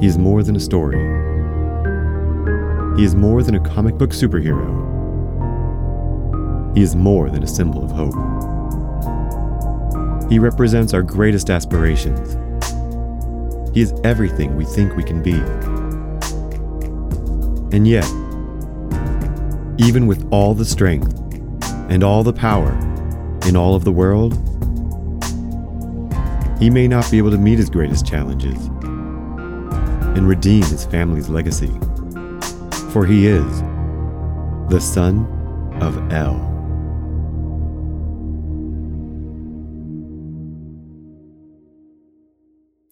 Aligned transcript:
He 0.00 0.06
is 0.06 0.16
more 0.16 0.42
than 0.42 0.56
a 0.56 0.60
story. 0.60 0.96
He 2.96 3.04
is 3.04 3.14
more 3.14 3.42
than 3.42 3.54
a 3.54 3.60
comic 3.60 3.98
book 3.98 4.10
superhero. 4.10 4.78
He 6.74 6.82
is 6.82 6.96
more 6.96 7.28
than 7.28 7.42
a 7.42 7.46
symbol 7.46 7.84
of 7.84 7.90
hope. 7.90 8.14
He 10.30 10.38
represents 10.38 10.94
our 10.94 11.02
greatest 11.02 11.50
aspirations. 11.50 12.34
He 13.74 13.82
is 13.82 13.92
everything 14.02 14.56
we 14.56 14.64
think 14.64 14.96
we 14.96 15.02
can 15.02 15.22
be. 15.22 15.34
And 17.76 17.86
yet, 17.86 18.06
even 19.78 20.06
with 20.06 20.26
all 20.30 20.54
the 20.54 20.64
strength 20.64 21.14
and 21.90 22.02
all 22.02 22.22
the 22.22 22.32
power 22.32 22.72
in 23.46 23.54
all 23.54 23.74
of 23.74 23.84
the 23.84 23.92
world, 23.92 24.32
he 26.58 26.70
may 26.70 26.88
not 26.88 27.10
be 27.10 27.18
able 27.18 27.32
to 27.32 27.38
meet 27.38 27.58
his 27.58 27.68
greatest 27.68 28.06
challenges 28.06 28.70
and 30.16 30.28
redeem 30.28 30.62
his 30.62 30.84
family's 30.84 31.28
legacy. 31.28 31.72
For 32.92 33.06
he 33.06 33.26
is 33.26 33.62
the 34.68 34.80
son 34.80 35.26
of 35.80 35.96
El. 36.12 36.50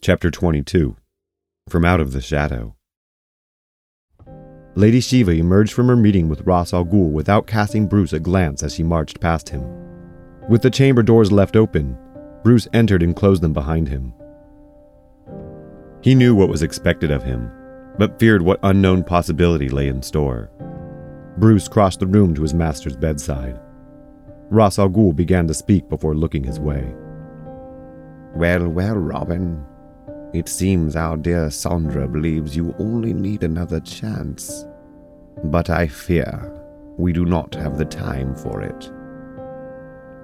Chapter 0.01 0.31
22 0.31 0.97
From 1.69 1.85
Out 1.85 2.01
of 2.01 2.13
the 2.13 2.21
Shadow 2.21 2.77
Lady 4.75 5.01
Shiva 5.01 5.33
emerged 5.33 5.73
from 5.73 5.89
her 5.89 5.97
meeting 5.97 6.29
with 6.29 6.43
Ras 6.43 6.73
Al 6.73 6.85
Ghul 6.85 7.11
without 7.11 7.49
casting 7.49 7.89
Bruce 7.89 8.13
a 8.13 8.21
glance 8.21 8.63
as 8.63 8.75
she 8.75 8.85
marched 8.85 9.21
past 9.21 9.49
him. 9.49 9.65
With 10.49 10.63
the 10.63 10.71
chamber 10.71 11.03
doors 11.03 11.33
left 11.33 11.57
open, 11.57 11.99
Bruce 12.45 12.69
entered 12.73 13.03
and 13.03 13.15
closed 13.15 13.43
them 13.43 13.53
behind 13.53 13.89
him. 13.89 14.15
He 16.01 16.15
knew 16.15 16.35
what 16.35 16.49
was 16.49 16.63
expected 16.63 17.11
of 17.11 17.23
him, 17.23 17.51
but 17.99 18.19
feared 18.19 18.43
what 18.43 18.61
unknown 18.63 19.03
possibility 19.03 19.69
lay 19.69 19.89
in 19.89 20.03
store. 20.03 20.51
Bruce 21.39 21.69
crossed 21.69 22.01
the 22.01 22.07
room 22.07 22.35
to 22.35 22.43
his 22.43 22.55
master's 22.55 22.97
bedside. 22.97 23.59
Ras 24.51 24.79
Al 24.79 24.89
Ghul 24.89 25.15
began 25.15 25.47
to 25.49 25.55
speak 25.55 25.89
before 25.89 26.15
looking 26.15 26.45
his 26.45 26.61
way. 26.61 26.95
Well, 28.35 28.69
well, 28.69 28.97
Robin. 28.97 29.65
It 30.35 30.49
seems 30.49 30.95
our 30.95 31.17
dear 31.17 31.51
Sandra 31.51 32.07
believes 32.07 32.55
you 32.55 32.75
only 32.79 33.13
need 33.13 33.43
another 33.43 33.81
chance. 33.81 34.67
But 35.45 35.71
I 35.71 35.87
fear 35.89 36.55
we 36.99 37.13
do 37.13 37.25
not 37.25 37.55
have 37.55 37.79
the 37.79 37.85
time 37.85 38.35
for 38.35 38.61
it. 38.61 38.91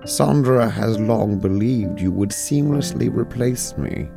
Sandra 0.07 0.69
has 0.69 0.99
long 0.99 1.39
believed 1.39 2.01
you 2.01 2.13
would 2.13 2.31
seamlessly 2.31 3.15
replace 3.15 3.77
me. 3.79 4.09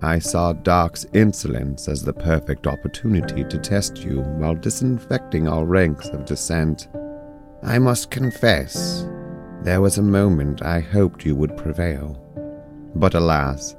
I 0.00 0.20
saw 0.20 0.52
Dark's 0.52 1.06
insolence 1.12 1.88
as 1.88 2.02
the 2.02 2.12
perfect 2.12 2.68
opportunity 2.68 3.42
to 3.44 3.58
test 3.58 3.98
you 3.98 4.20
while 4.20 4.54
disinfecting 4.54 5.48
our 5.48 5.64
ranks 5.64 6.08
of 6.08 6.24
dissent. 6.24 6.88
I 7.64 7.80
must 7.80 8.10
confess, 8.10 9.08
there 9.62 9.80
was 9.80 9.98
a 9.98 10.02
moment 10.02 10.62
I 10.62 10.78
hoped 10.78 11.26
you 11.26 11.34
would 11.34 11.56
prevail. 11.56 12.24
But 12.94 13.14
alas, 13.14 13.74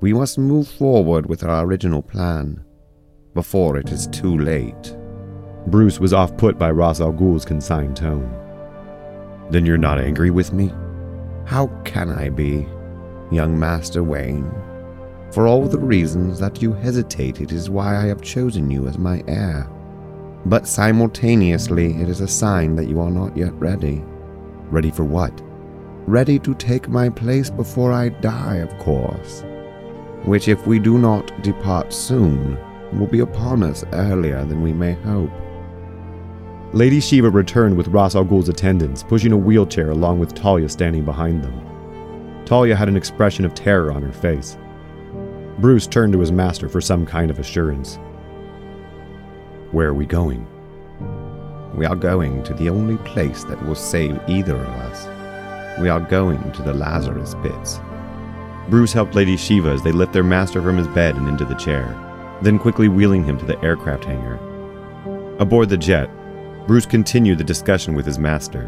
we 0.00 0.14
must 0.14 0.38
move 0.38 0.68
forward 0.68 1.26
with 1.26 1.44
our 1.44 1.64
original 1.66 2.02
plan 2.02 2.64
before 3.34 3.76
it 3.76 3.90
is 3.90 4.06
too 4.06 4.38
late. 4.38 4.96
Bruce 5.66 6.00
was 6.00 6.12
off 6.12 6.36
put 6.38 6.58
by 6.58 6.70
Ras 6.70 7.00
Al 7.00 7.12
Ghul's 7.12 7.44
consigned 7.44 7.96
tone. 7.96 8.30
Then 9.50 9.66
you're 9.66 9.78
not 9.78 9.98
angry 9.98 10.30
with 10.30 10.52
me? 10.52 10.72
How 11.44 11.66
can 11.84 12.08
I 12.10 12.30
be, 12.30 12.66
young 13.30 13.58
Master 13.58 14.02
Wayne? 14.02 14.50
For 15.32 15.46
all 15.46 15.66
the 15.66 15.78
reasons 15.78 16.38
that 16.38 16.62
you 16.62 16.72
hesitated 16.72 17.52
is 17.52 17.70
why 17.70 17.96
I 17.96 18.06
have 18.06 18.20
chosen 18.20 18.70
you 18.70 18.86
as 18.86 18.98
my 18.98 19.22
heir. 19.26 19.68
But 20.46 20.66
simultaneously, 20.66 21.94
it 22.00 22.08
is 22.08 22.20
a 22.20 22.28
sign 22.28 22.76
that 22.76 22.88
you 22.88 23.00
are 23.00 23.10
not 23.10 23.36
yet 23.36 23.54
ready. 23.54 24.02
Ready 24.70 24.90
for 24.90 25.04
what? 25.04 25.42
Ready 26.06 26.38
to 26.40 26.54
take 26.54 26.88
my 26.88 27.08
place 27.08 27.48
before 27.48 27.92
I 27.92 28.08
die, 28.08 28.56
of 28.56 28.76
course 28.78 29.44
which, 30.24 30.48
if 30.48 30.66
we 30.66 30.78
do 30.78 30.98
not 30.98 31.42
depart 31.42 31.92
soon, 31.92 32.58
will 32.98 33.06
be 33.06 33.20
upon 33.20 33.62
us 33.62 33.84
earlier 33.92 34.44
than 34.44 34.62
we 34.62 34.72
may 34.72 34.92
hope. 34.92 35.30
Lady 36.72 37.00
Shiva 37.00 37.28
returned 37.28 37.76
with 37.76 37.88
Ras 37.88 38.14
Al 38.14 38.24
Ghul's 38.24 38.48
attendants, 38.48 39.02
pushing 39.02 39.32
a 39.32 39.36
wheelchair 39.36 39.90
along 39.90 40.18
with 40.18 40.34
Talia 40.34 40.68
standing 40.68 41.04
behind 41.04 41.42
them. 41.42 42.44
Talia 42.44 42.76
had 42.76 42.88
an 42.88 42.96
expression 42.96 43.44
of 43.44 43.54
terror 43.54 43.92
on 43.92 44.02
her 44.02 44.12
face. 44.12 44.56
Bruce 45.62 45.86
turned 45.86 46.12
to 46.12 46.18
his 46.18 46.32
master 46.32 46.68
for 46.68 46.80
some 46.80 47.06
kind 47.06 47.30
of 47.30 47.38
assurance. 47.38 48.00
Where 49.70 49.90
are 49.90 49.94
we 49.94 50.06
going? 50.06 50.44
We 51.76 51.86
are 51.86 51.94
going 51.94 52.42
to 52.42 52.54
the 52.54 52.68
only 52.68 52.96
place 53.04 53.44
that 53.44 53.64
will 53.64 53.76
save 53.76 54.20
either 54.26 54.56
of 54.56 54.66
us. 54.66 55.78
We 55.80 55.88
are 55.88 56.00
going 56.00 56.50
to 56.54 56.62
the 56.62 56.74
Lazarus 56.74 57.36
pits. 57.44 57.78
Bruce 58.70 58.92
helped 58.92 59.14
Lady 59.14 59.36
Shiva 59.36 59.68
as 59.68 59.84
they 59.84 59.92
lift 59.92 60.12
their 60.12 60.24
master 60.24 60.60
from 60.60 60.78
his 60.78 60.88
bed 60.88 61.14
and 61.14 61.28
into 61.28 61.44
the 61.44 61.54
chair, 61.54 61.96
then 62.42 62.58
quickly 62.58 62.88
wheeling 62.88 63.22
him 63.22 63.38
to 63.38 63.46
the 63.46 63.62
aircraft 63.62 64.04
hangar. 64.04 64.40
Aboard 65.38 65.68
the 65.68 65.78
jet, 65.78 66.10
Bruce 66.66 66.86
continued 66.86 67.38
the 67.38 67.44
discussion 67.44 67.94
with 67.94 68.04
his 68.04 68.18
master, 68.18 68.66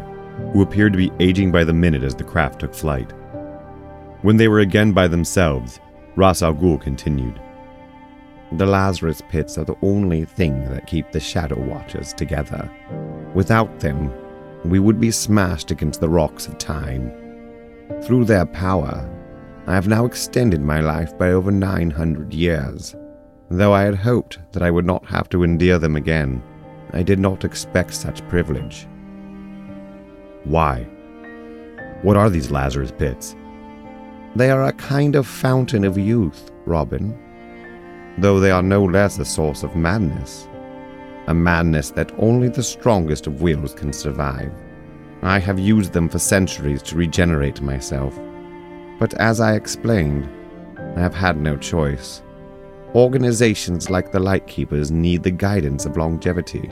who 0.53 0.61
appeared 0.61 0.93
to 0.93 0.97
be 0.97 1.11
aging 1.19 1.51
by 1.51 1.65
the 1.65 1.73
minute 1.73 2.03
as 2.03 2.15
the 2.15 2.23
craft 2.23 2.61
took 2.61 2.73
flight. 2.73 3.11
When 4.21 4.37
they 4.37 4.47
were 4.47 4.59
again 4.59 4.93
by 4.93 5.09
themselves, 5.09 5.81
Ras 6.15 6.41
Al 6.41 6.53
Ghul 6.53 6.79
continued. 6.79 7.41
The 8.53 8.65
Lazarus 8.65 9.21
pits 9.29 9.57
are 9.57 9.65
the 9.65 9.77
only 9.81 10.23
thing 10.23 10.69
that 10.69 10.87
keep 10.87 11.11
the 11.11 11.19
Shadow 11.19 11.59
Watchers 11.59 12.13
together. 12.13 12.69
Without 13.33 13.79
them, 13.79 14.11
we 14.63 14.79
would 14.79 14.99
be 14.99 15.11
smashed 15.11 15.71
against 15.71 15.99
the 15.99 16.09
rocks 16.09 16.47
of 16.47 16.57
time. 16.57 17.11
Through 18.03 18.25
their 18.25 18.45
power, 18.45 19.09
I 19.67 19.73
have 19.73 19.87
now 19.87 20.05
extended 20.05 20.61
my 20.61 20.79
life 20.79 21.17
by 21.17 21.31
over 21.31 21.51
900 21.51 22.33
years. 22.33 22.95
Though 23.49 23.73
I 23.73 23.83
had 23.83 23.95
hoped 23.95 24.39
that 24.53 24.63
I 24.63 24.71
would 24.71 24.85
not 24.85 25.05
have 25.07 25.27
to 25.29 25.43
endure 25.43 25.79
them 25.79 25.95
again, 25.95 26.41
I 26.93 27.03
did 27.03 27.19
not 27.19 27.43
expect 27.43 27.93
such 27.93 28.27
privilege. 28.29 28.87
Why? 30.45 30.83
What 32.03 32.15
are 32.15 32.29
these 32.29 32.51
Lazarus 32.51 32.93
pits? 32.97 33.35
They 34.35 34.51
are 34.51 34.65
a 34.65 34.73
kind 34.73 35.15
of 35.15 35.25
fountain 35.25 35.85
of 35.85 35.97
youth, 35.97 36.51
Robin, 36.65 37.17
though 38.17 38.39
they 38.39 38.51
are 38.51 38.61
no 38.61 38.83
less 38.83 39.17
a 39.17 39.25
source 39.25 39.63
of 39.63 39.75
madness. 39.75 40.47
A 41.27 41.33
madness 41.33 41.89
that 41.91 42.11
only 42.17 42.49
the 42.49 42.63
strongest 42.63 43.27
of 43.27 43.41
wills 43.41 43.73
can 43.73 43.93
survive. 43.93 44.51
I 45.21 45.39
have 45.39 45.57
used 45.57 45.93
them 45.93 46.09
for 46.09 46.19
centuries 46.19 46.81
to 46.83 46.97
regenerate 46.97 47.61
myself. 47.61 48.13
But 48.99 49.13
as 49.15 49.39
I 49.39 49.55
explained, 49.55 50.29
I 50.95 50.99
have 50.99 51.15
had 51.15 51.39
no 51.39 51.57
choice. 51.57 52.21
Organizations 52.93 53.89
like 53.89 54.11
the 54.11 54.19
Lightkeepers 54.19 54.91
need 54.91 55.23
the 55.23 55.31
guidance 55.31 55.85
of 55.85 55.97
longevity. 55.97 56.69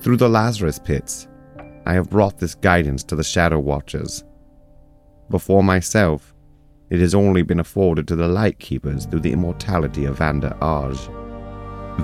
Through 0.00 0.16
the 0.16 0.28
Lazarus 0.28 0.78
pits, 0.78 1.28
I 1.86 1.94
have 1.94 2.10
brought 2.10 2.38
this 2.38 2.54
guidance 2.54 3.02
to 3.04 3.16
the 3.16 3.24
Shadow 3.24 3.58
Watchers. 3.60 4.24
Before 5.30 5.64
myself, 5.64 6.31
it 6.92 7.00
has 7.00 7.14
only 7.14 7.42
been 7.42 7.58
afforded 7.58 8.06
to 8.06 8.14
the 8.14 8.28
Lightkeepers 8.28 9.06
through 9.06 9.20
the 9.20 9.32
immortality 9.32 10.04
of 10.04 10.18
Vandar 10.18 10.56
Adg. 10.60 10.96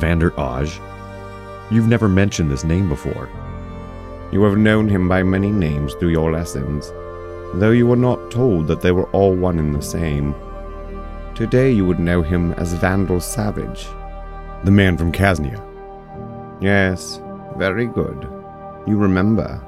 Vandar 0.01 0.31
Adg? 0.33 0.81
You've 1.71 1.89
never 1.89 2.09
mentioned 2.09 2.51
this 2.51 2.65
name 2.65 2.89
before. 2.89 3.29
You 4.33 4.43
have 4.43 4.59
known 4.59 4.89
him 4.89 5.09
by 5.09 5.23
many 5.23 5.51
names 5.51 5.95
through 5.95 6.11
your 6.11 6.33
lessons 6.33 6.91
though 7.55 7.71
you 7.71 7.87
were 7.87 7.97
not 7.97 8.31
told 8.31 8.67
that 8.67 8.81
they 8.81 8.93
were 8.93 9.11
all 9.11 9.35
one 9.35 9.59
and 9.59 9.75
the 9.75 9.83
same. 9.83 10.35
Today 11.35 11.71
you 11.71 11.87
would 11.87 11.99
know 11.99 12.23
him 12.23 12.53
as 12.53 12.75
Vandal 12.75 13.21
Savage. 13.21 13.87
The 14.65 14.71
man 14.71 14.97
from 14.97 15.13
Kaznia. 15.13 15.65
Yes, 16.61 17.21
very 17.57 17.87
good. 17.87 18.29
You 18.87 18.97
remember. 18.97 19.61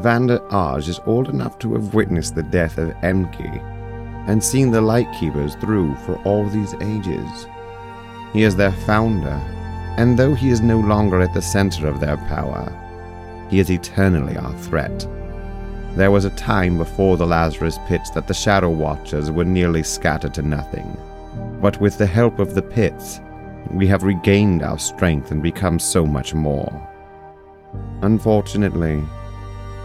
Vandar 0.00 0.38
Adg 0.50 0.88
is 0.88 1.00
old 1.06 1.28
enough 1.28 1.58
to 1.58 1.74
have 1.74 1.94
witnessed 1.94 2.34
the 2.34 2.42
death 2.44 2.78
of 2.78 2.94
Enki 3.02 3.60
and 4.28 4.44
seen 4.44 4.70
the 4.70 4.80
Lightkeepers 4.80 5.56
through 5.56 5.94
for 5.96 6.16
all 6.22 6.46
these 6.48 6.74
ages. 6.74 7.46
He 8.32 8.42
is 8.42 8.54
their 8.54 8.72
founder, 8.72 9.40
and 9.96 10.16
though 10.16 10.34
he 10.34 10.50
is 10.50 10.60
no 10.60 10.78
longer 10.78 11.20
at 11.20 11.34
the 11.34 11.42
center 11.42 11.88
of 11.88 11.98
their 11.98 12.18
power, 12.28 12.70
he 13.50 13.58
is 13.58 13.70
eternally 13.70 14.36
our 14.36 14.52
threat. 14.58 15.06
There 15.96 16.10
was 16.10 16.26
a 16.26 16.30
time 16.30 16.76
before 16.76 17.16
the 17.16 17.26
Lazarus 17.26 17.78
pits 17.88 18.10
that 18.10 18.28
the 18.28 18.34
Shadow 18.34 18.70
Watchers 18.70 19.30
were 19.30 19.46
nearly 19.46 19.82
scattered 19.82 20.34
to 20.34 20.42
nothing. 20.42 20.96
But 21.60 21.80
with 21.80 21.98
the 21.98 22.06
help 22.06 22.38
of 22.38 22.54
the 22.54 22.62
pits, 22.62 23.20
we 23.70 23.86
have 23.88 24.02
regained 24.02 24.62
our 24.62 24.78
strength 24.78 25.30
and 25.30 25.42
become 25.42 25.78
so 25.78 26.06
much 26.06 26.34
more. 26.34 26.70
Unfortunately, 28.02 29.02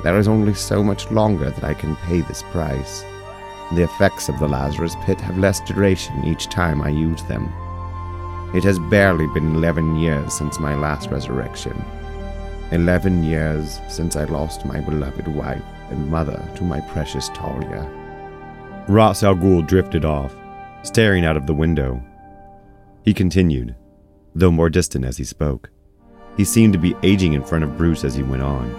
there 0.03 0.17
is 0.19 0.27
only 0.27 0.53
so 0.53 0.83
much 0.83 1.09
longer 1.09 1.49
that 1.49 1.63
I 1.63 1.73
can 1.73 1.95
pay 1.95 2.21
this 2.21 2.43
price. 2.51 3.03
The 3.75 3.83
effects 3.83 4.29
of 4.29 4.37
the 4.37 4.47
Lazarus 4.47 4.95
pit 5.03 5.19
have 5.21 5.39
less 5.39 5.59
duration 5.61 6.23
each 6.25 6.47
time 6.47 6.81
I 6.81 6.89
use 6.89 7.23
them. 7.23 7.51
It 8.53 8.63
has 8.65 8.77
barely 8.77 9.25
been 9.27 9.55
11 9.55 9.95
years 9.95 10.31
since 10.31 10.59
my 10.59 10.75
last 10.75 11.09
resurrection. 11.09 11.83
11 12.71 13.23
years 13.23 13.79
since 13.89 14.15
I 14.15 14.25
lost 14.25 14.63
my 14.63 14.79
beloved 14.79 15.27
wife 15.27 15.63
and 15.89 16.07
mother 16.07 16.39
to 16.55 16.63
my 16.63 16.81
precious 16.81 17.29
Talia. 17.29 17.89
Ras 18.87 19.23
Al 19.23 19.33
Ghul 19.33 19.65
drifted 19.65 20.05
off, 20.05 20.35
staring 20.83 21.25
out 21.25 21.37
of 21.37 21.47
the 21.47 21.53
window. 21.55 21.99
He 23.03 23.13
continued, 23.13 23.75
though 24.35 24.51
more 24.51 24.69
distant 24.69 25.03
as 25.03 25.17
he 25.17 25.23
spoke. 25.23 25.71
He 26.37 26.45
seemed 26.45 26.73
to 26.73 26.79
be 26.79 26.95
aging 27.01 27.33
in 27.33 27.43
front 27.43 27.63
of 27.63 27.75
Bruce 27.75 28.03
as 28.03 28.13
he 28.13 28.21
went 28.21 28.43
on. 28.43 28.69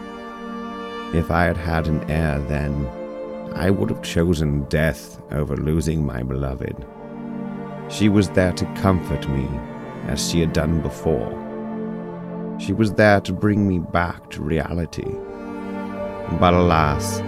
If 1.12 1.32
I 1.32 1.44
had 1.44 1.56
had 1.56 1.88
an 1.88 2.08
heir 2.08 2.38
then, 2.40 2.86
I 3.54 3.70
would 3.70 3.88
have 3.90 4.02
chosen 4.02 4.64
death 4.64 5.22
over 5.30 5.56
losing 5.56 6.04
my 6.04 6.24
beloved. 6.24 6.84
She 7.88 8.08
was 8.08 8.28
there 8.30 8.52
to 8.52 8.64
comfort 8.74 9.28
me, 9.28 9.48
as 10.08 10.28
she 10.28 10.40
had 10.40 10.52
done 10.52 10.80
before. 10.80 11.30
She 12.58 12.72
was 12.72 12.94
there 12.94 13.20
to 13.20 13.32
bring 13.32 13.68
me 13.68 13.78
back 13.78 14.28
to 14.30 14.42
reality. 14.42 15.08
But 16.40 16.54
alas, 16.54 17.20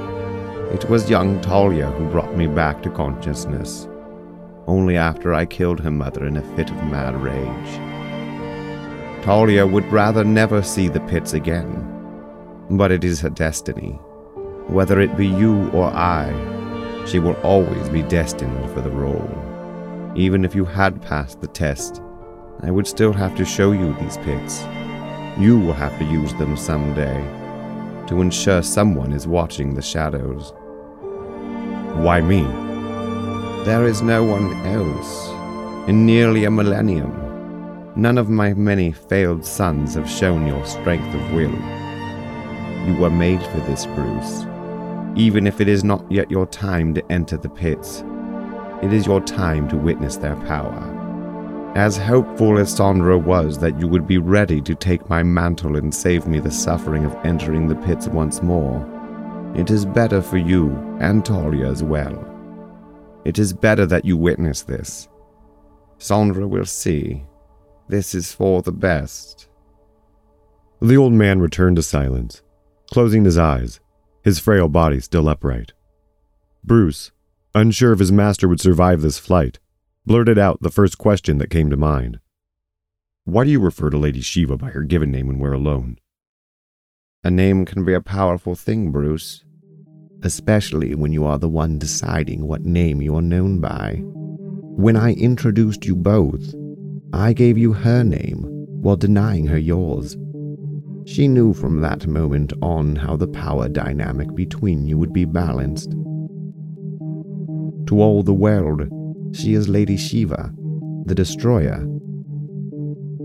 it 0.75 0.90
was 0.90 1.08
young 1.08 1.40
Talia 1.43 1.90
who 1.90 2.11
brought 2.11 2.37
me 2.37 2.49
back 2.49 2.82
to 2.82 2.90
consciousness, 2.90 3.87
only 4.67 4.96
after 4.96 5.32
I 5.32 5.46
killed 5.46 5.78
her 5.81 5.93
mother 5.93 6.26
in 6.26 6.37
a 6.37 6.56
fit 6.56 6.70
of 6.70 6.84
mad 6.84 7.14
rage. 7.23 9.25
Talia 9.25 9.64
would 9.64 9.90
rather 9.93 10.25
never 10.25 10.61
see 10.61 10.88
the 10.88 11.00
pits 11.00 11.34
again, 11.34 11.87
but 12.70 12.90
it 12.90 13.05
is 13.05 13.20
her 13.20 13.31
destiny. 13.31 14.00
Whether 14.68 15.00
it 15.00 15.16
be 15.16 15.28
you 15.28 15.70
or 15.70 15.86
I, 15.86 16.32
she 17.06 17.20
will 17.20 17.36
always 17.44 17.88
be 17.88 18.02
destined 18.02 18.68
for 18.72 18.80
the 18.80 18.90
role. 18.90 19.30
Even 20.16 20.44
if 20.44 20.56
you 20.56 20.64
had 20.64 21.00
passed 21.02 21.40
the 21.40 21.46
test, 21.46 22.02
I 22.62 22.72
would 22.72 22.86
still 22.86 23.12
have 23.12 23.36
to 23.36 23.44
show 23.44 23.70
you 23.70 23.94
these 23.94 24.16
pits. 24.18 24.64
You 25.38 25.60
will 25.60 25.72
have 25.72 25.96
to 25.98 26.04
use 26.04 26.34
them 26.34 26.56
someday 26.56 27.16
to 28.08 28.20
ensure 28.20 28.62
someone 28.62 29.12
is 29.12 29.28
watching 29.28 29.74
the 29.74 29.82
shadows. 29.82 30.52
Why 32.02 32.20
me? 32.20 32.42
There 33.64 33.84
is 33.84 34.02
no 34.02 34.24
one 34.24 34.52
else. 34.66 35.28
In 35.88 36.04
nearly 36.06 36.44
a 36.44 36.50
millennium, 36.50 37.12
none 37.94 38.18
of 38.18 38.28
my 38.28 38.52
many 38.54 38.90
failed 38.90 39.44
sons 39.44 39.94
have 39.94 40.10
shown 40.10 40.44
your 40.44 40.64
strength 40.66 41.14
of 41.14 41.32
will. 41.32 41.54
You 42.88 42.96
were 43.00 43.10
made 43.10 43.42
for 43.42 43.60
this, 43.60 43.86
Bruce. 43.86 44.46
Even 45.16 45.46
if 45.46 45.62
it 45.62 45.68
is 45.68 45.82
not 45.82 46.04
yet 46.12 46.30
your 46.30 46.46
time 46.46 46.92
to 46.92 47.10
enter 47.10 47.38
the 47.38 47.48
pits, 47.48 48.04
it 48.82 48.92
is 48.92 49.06
your 49.06 49.22
time 49.22 49.66
to 49.68 49.76
witness 49.76 50.18
their 50.18 50.36
power. 50.44 50.92
As 51.74 51.96
hopeful 51.96 52.58
as 52.58 52.74
Sandra 52.74 53.16
was 53.16 53.58
that 53.58 53.80
you 53.80 53.88
would 53.88 54.06
be 54.06 54.18
ready 54.18 54.60
to 54.60 54.74
take 54.74 55.08
my 55.08 55.22
mantle 55.22 55.76
and 55.76 55.94
save 55.94 56.26
me 56.26 56.38
the 56.38 56.50
suffering 56.50 57.06
of 57.06 57.16
entering 57.24 57.66
the 57.66 57.76
pits 57.76 58.08
once 58.08 58.42
more, 58.42 58.86
it 59.54 59.70
is 59.70 59.86
better 59.86 60.20
for 60.20 60.36
you 60.36 60.70
and 61.00 61.24
Talia 61.24 61.66
as 61.66 61.82
well. 61.82 62.22
It 63.24 63.38
is 63.38 63.54
better 63.54 63.86
that 63.86 64.04
you 64.04 64.18
witness 64.18 64.62
this. 64.62 65.08
Sandra 65.96 66.46
will 66.46 66.66
see. 66.66 67.24
This 67.88 68.14
is 68.14 68.32
for 68.32 68.60
the 68.60 68.72
best. 68.72 69.48
The 70.82 70.96
old 70.98 71.14
man 71.14 71.40
returned 71.40 71.76
to 71.76 71.82
silence, 71.82 72.42
closing 72.90 73.24
his 73.24 73.38
eyes 73.38 73.80
his 74.26 74.40
frail 74.40 74.69
body 74.69 74.99
still 74.99 75.28
upright. 75.28 75.73
Bruce, 76.64 77.12
unsure 77.55 77.93
if 77.93 78.00
his 78.00 78.11
master 78.11 78.49
would 78.49 78.61
survive 78.61 79.00
this 79.00 79.20
flight, 79.20 79.61
blurted 80.05 80.37
out 80.37 80.61
the 80.61 80.69
first 80.69 80.99
question 80.99 81.38
that 81.38 81.49
came 81.49 81.70
to 81.70 81.76
mind. 81.76 82.19
Why 83.23 83.44
do 83.44 83.50
you 83.52 83.61
refer 83.61 83.88
to 83.88 83.96
Lady 83.96 84.20
Shiva 84.20 84.56
by 84.56 84.70
her 84.70 84.82
given 84.82 85.12
name 85.12 85.28
when 85.28 85.38
we're 85.38 85.52
alone? 85.52 86.00
A 87.23 87.31
name 87.31 87.64
can 87.64 87.84
be 87.84 87.94
a 87.94 88.00
powerful 88.00 88.56
thing, 88.56 88.90
Bruce, 88.90 89.44
especially 90.25 90.96
when 90.96 91.12
you 91.12 91.25
are 91.25 91.38
the 91.38 91.49
one 91.49 91.78
deciding 91.78 92.49
what 92.49 92.62
name 92.62 93.00
you 93.00 93.14
are 93.14 93.23
known 93.23 93.61
by. 93.61 94.00
When 94.02 94.96
I 94.96 95.12
introduced 95.12 95.84
you 95.84 95.94
both, 95.94 96.52
I 97.12 97.32
gave 97.32 97.56
you 97.56 97.75
her 97.75 98.02
name 98.02 98.43
while 98.82 98.96
denying 98.96 99.46
her 99.46 99.58
yours. 99.58 100.17
She 101.06 101.29
knew 101.29 101.55
from 101.55 101.82
that 101.82 102.08
moment 102.08 102.53
on 102.62 102.97
how 102.97 103.17
the 103.17 103.29
power 103.29 103.69
dynamic 103.69 104.35
between 104.35 104.87
you 104.87 104.99
would 104.99 105.12
be 105.12 105.25
balanced. 105.25 105.93
To 107.87 108.00
all 108.03 108.25
the 108.25 108.35
world, 108.35 108.88
she 109.32 109.55
is 109.55 109.69
Lady 109.69 109.97
Shiva, 109.97 110.53
the 111.05 111.14
Destroyer. 111.14 111.87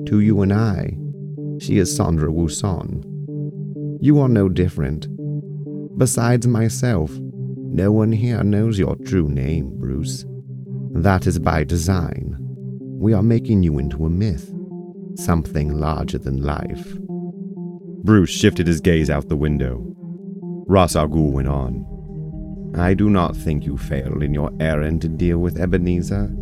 To 0.06 0.20
you 0.20 0.44
and 0.44 0.54
I, 0.54 0.96
she 1.60 1.80
is 1.80 1.96
Sandra 1.96 2.30
Wusan. 2.32 3.04
You 4.00 4.20
are 4.20 4.30
no 4.30 4.48
different. 4.48 5.08
Besides 5.98 6.46
myself, 6.46 7.12
no 7.12 7.92
one 7.92 8.12
here 8.12 8.44
knows 8.44 8.78
your 8.78 8.96
true 9.08 9.28
name, 9.28 9.72
Bruce. 9.80 10.24
That 10.94 11.26
is 11.26 11.40
by 11.40 11.64
design. 11.64 12.38
We 13.00 13.14
are 13.14 13.24
making 13.24 13.64
you 13.64 13.80
into 13.80 14.06
a 14.06 14.10
myth, 14.10 14.54
something 15.16 15.74
larger 15.74 16.20
than 16.20 16.44
life. 16.44 16.96
Bruce 18.04 18.32
shifted 18.32 18.66
his 18.66 18.82
gaze 18.82 19.10
out 19.10 19.30
the 19.30 19.36
window. 19.36 19.84
Ras 20.68 20.96
Al 20.96 21.08
Ghul 21.08 21.32
went 21.32 21.48
on. 21.48 21.86
I 22.76 22.94
do 22.94 23.10
not 23.10 23.36
think 23.36 23.66
you 23.66 23.78
failed 23.78 24.24
in 24.24 24.34
your 24.34 24.52
errand 24.60 25.02
to 25.02 25.08
deal 25.08 25.38
with 25.38 25.60
Ebenezer. 25.60 26.36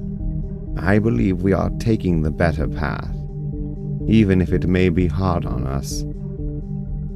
I 0.77 0.99
believe 0.99 1.41
we 1.41 1.51
are 1.51 1.69
taking 1.79 2.21
the 2.21 2.31
better 2.31 2.67
path, 2.67 3.13
even 4.07 4.39
if 4.39 4.53
it 4.53 4.67
may 4.67 4.89
be 4.89 5.07
hard 5.07 5.45
on 5.45 5.65
us. 5.65 6.05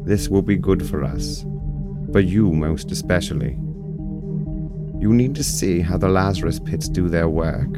This 0.06 0.28
will 0.28 0.42
be 0.42 0.58
good 0.58 0.86
for 0.90 1.04
us, 1.04 1.46
for 2.12 2.20
you 2.20 2.52
most 2.52 2.92
especially. 2.92 3.52
You 5.00 5.14
need 5.14 5.36
to 5.36 5.44
see 5.44 5.80
how 5.80 5.98
the 5.98 6.10
Lazarus 6.10 6.60
pits 6.60 6.90
do 6.90 7.08
their 7.08 7.30
work. 7.30 7.70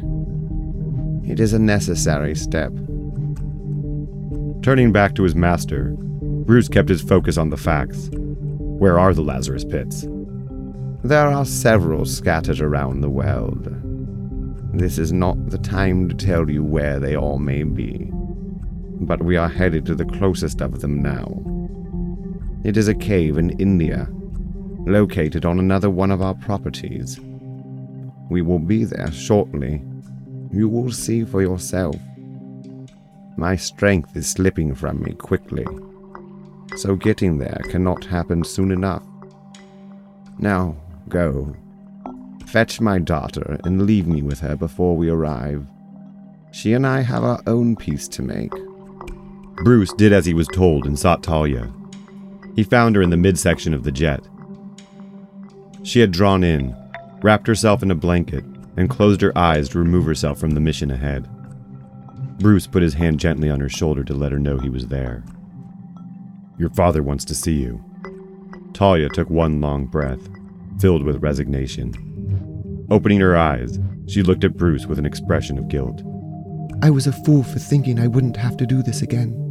It 1.28 1.38
is 1.38 1.52
a 1.52 1.58
necessary 1.58 2.34
step. 2.34 2.72
Turning 4.62 4.90
back 4.90 5.14
to 5.14 5.22
his 5.22 5.36
master, 5.36 5.94
Bruce 6.46 6.68
kept 6.68 6.88
his 6.88 7.02
focus 7.02 7.36
on 7.38 7.50
the 7.50 7.56
facts. 7.56 8.08
Where 8.12 9.00
are 9.00 9.12
the 9.12 9.22
Lazarus 9.22 9.64
pits? 9.64 10.06
There 11.02 11.26
are 11.26 11.44
several 11.44 12.04
scattered 12.04 12.60
around 12.60 13.00
the 13.00 13.10
world. 13.10 13.68
This 14.72 14.96
is 14.96 15.12
not 15.12 15.50
the 15.50 15.58
time 15.58 16.08
to 16.08 16.14
tell 16.14 16.48
you 16.48 16.62
where 16.62 17.00
they 17.00 17.16
all 17.16 17.40
may 17.40 17.64
be, 17.64 18.08
but 19.00 19.24
we 19.24 19.36
are 19.36 19.48
headed 19.48 19.84
to 19.86 19.96
the 19.96 20.04
closest 20.04 20.60
of 20.60 20.80
them 20.80 21.02
now. 21.02 21.26
It 22.62 22.76
is 22.76 22.86
a 22.86 22.94
cave 22.94 23.38
in 23.38 23.58
India, 23.58 24.08
located 24.86 25.44
on 25.44 25.58
another 25.58 25.90
one 25.90 26.12
of 26.12 26.22
our 26.22 26.34
properties. 26.34 27.18
We 28.30 28.42
will 28.42 28.60
be 28.60 28.84
there 28.84 29.10
shortly. 29.10 29.82
You 30.52 30.68
will 30.68 30.92
see 30.92 31.24
for 31.24 31.42
yourself. 31.42 31.96
My 33.36 33.56
strength 33.56 34.16
is 34.16 34.30
slipping 34.30 34.76
from 34.76 35.02
me 35.02 35.14
quickly 35.14 35.66
so 36.74 36.96
getting 36.96 37.38
there 37.38 37.60
cannot 37.70 38.04
happen 38.04 38.42
soon 38.44 38.72
enough. 38.72 39.04
Now, 40.38 40.76
go. 41.08 41.54
Fetch 42.46 42.80
my 42.80 42.98
daughter 42.98 43.58
and 43.64 43.86
leave 43.86 44.06
me 44.06 44.22
with 44.22 44.40
her 44.40 44.56
before 44.56 44.96
we 44.96 45.08
arrive. 45.08 45.66
She 46.52 46.72
and 46.72 46.86
I 46.86 47.00
have 47.00 47.24
our 47.24 47.40
own 47.46 47.76
peace 47.76 48.08
to 48.08 48.22
make. 48.22 48.52
Bruce 49.56 49.92
did 49.94 50.12
as 50.12 50.26
he 50.26 50.34
was 50.34 50.48
told 50.48 50.86
and 50.86 50.98
sought 50.98 51.22
Talia. 51.22 51.72
He 52.54 52.62
found 52.62 52.96
her 52.96 53.02
in 53.02 53.10
the 53.10 53.16
midsection 53.16 53.74
of 53.74 53.84
the 53.84 53.92
jet. 53.92 54.20
She 55.82 56.00
had 56.00 56.10
drawn 56.10 56.42
in, 56.42 56.74
wrapped 57.22 57.46
herself 57.46 57.82
in 57.82 57.90
a 57.90 57.94
blanket, 57.94 58.44
and 58.76 58.90
closed 58.90 59.20
her 59.20 59.36
eyes 59.36 59.68
to 59.70 59.78
remove 59.78 60.04
herself 60.04 60.38
from 60.38 60.50
the 60.50 60.60
mission 60.60 60.90
ahead. 60.90 61.28
Bruce 62.38 62.66
put 62.66 62.82
his 62.82 62.94
hand 62.94 63.18
gently 63.18 63.48
on 63.48 63.60
her 63.60 63.68
shoulder 63.68 64.04
to 64.04 64.14
let 64.14 64.32
her 64.32 64.38
know 64.38 64.58
he 64.58 64.68
was 64.68 64.88
there. 64.88 65.24
Your 66.58 66.70
father 66.70 67.02
wants 67.02 67.24
to 67.26 67.34
see 67.34 67.54
you. 67.54 67.84
Talia 68.72 69.08
took 69.08 69.28
one 69.28 69.60
long 69.60 69.86
breath, 69.86 70.28
filled 70.80 71.02
with 71.02 71.22
resignation. 71.22 72.86
Opening 72.90 73.20
her 73.20 73.36
eyes, 73.36 73.78
she 74.06 74.22
looked 74.22 74.44
at 74.44 74.56
Bruce 74.56 74.86
with 74.86 74.98
an 74.98 75.06
expression 75.06 75.58
of 75.58 75.68
guilt. 75.68 76.02
I 76.82 76.90
was 76.90 77.06
a 77.06 77.12
fool 77.12 77.42
for 77.42 77.58
thinking 77.58 77.98
I 77.98 78.06
wouldn't 78.06 78.36
have 78.36 78.56
to 78.58 78.66
do 78.66 78.82
this 78.82 79.02
again. 79.02 79.42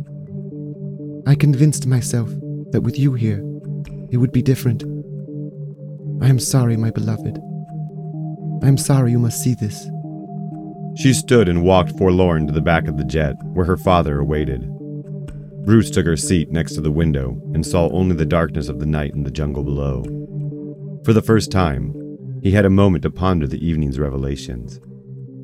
I 1.27 1.35
convinced 1.35 1.87
myself 1.87 2.29
that 2.71 2.81
with 2.81 2.97
you 2.97 3.13
here, 3.13 3.39
it 4.11 4.17
would 4.17 4.31
be 4.31 4.41
different. 4.41 4.83
I 6.23 6.27
am 6.27 6.39
sorry, 6.39 6.77
my 6.77 6.91
beloved. 6.91 7.39
I 8.63 8.67
am 8.67 8.77
sorry 8.77 9.11
you 9.11 9.19
must 9.19 9.43
see 9.43 9.53
this. 9.53 9.87
She 10.97 11.13
stood 11.13 11.49
and 11.49 11.63
walked 11.63 11.97
forlorn 11.97 12.47
to 12.47 12.53
the 12.53 12.61
back 12.61 12.87
of 12.87 12.97
the 12.97 13.03
jet, 13.03 13.35
where 13.43 13.65
her 13.65 13.77
father 13.77 14.19
awaited. 14.19 14.69
Bruce 15.65 15.89
took 15.89 16.05
her 16.05 16.15
seat 16.15 16.51
next 16.51 16.73
to 16.75 16.81
the 16.81 16.91
window 16.91 17.41
and 17.53 17.65
saw 17.65 17.89
only 17.89 18.15
the 18.15 18.25
darkness 18.25 18.69
of 18.69 18.79
the 18.79 18.85
night 18.85 19.15
and 19.15 19.25
the 19.25 19.31
jungle 19.31 19.63
below. 19.63 20.03
For 21.03 21.11
the 21.11 21.23
first 21.23 21.51
time, 21.51 22.39
he 22.43 22.51
had 22.51 22.65
a 22.65 22.69
moment 22.69 23.01
to 23.01 23.09
ponder 23.09 23.47
the 23.47 23.65
evening's 23.65 23.97
revelations. 23.97 24.79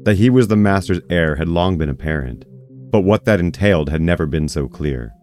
That 0.04 0.18
he 0.18 0.30
was 0.30 0.48
the 0.48 0.56
master's 0.56 1.02
heir 1.10 1.36
had 1.36 1.50
long 1.50 1.78
been 1.78 1.90
apparent. 1.90 2.46
But 2.92 3.02
what 3.02 3.26
that 3.26 3.40
entailed 3.40 3.90
had 3.90 4.02
never 4.02 4.28
been 4.28 4.48
so 4.48 4.68
clear. 4.68 5.14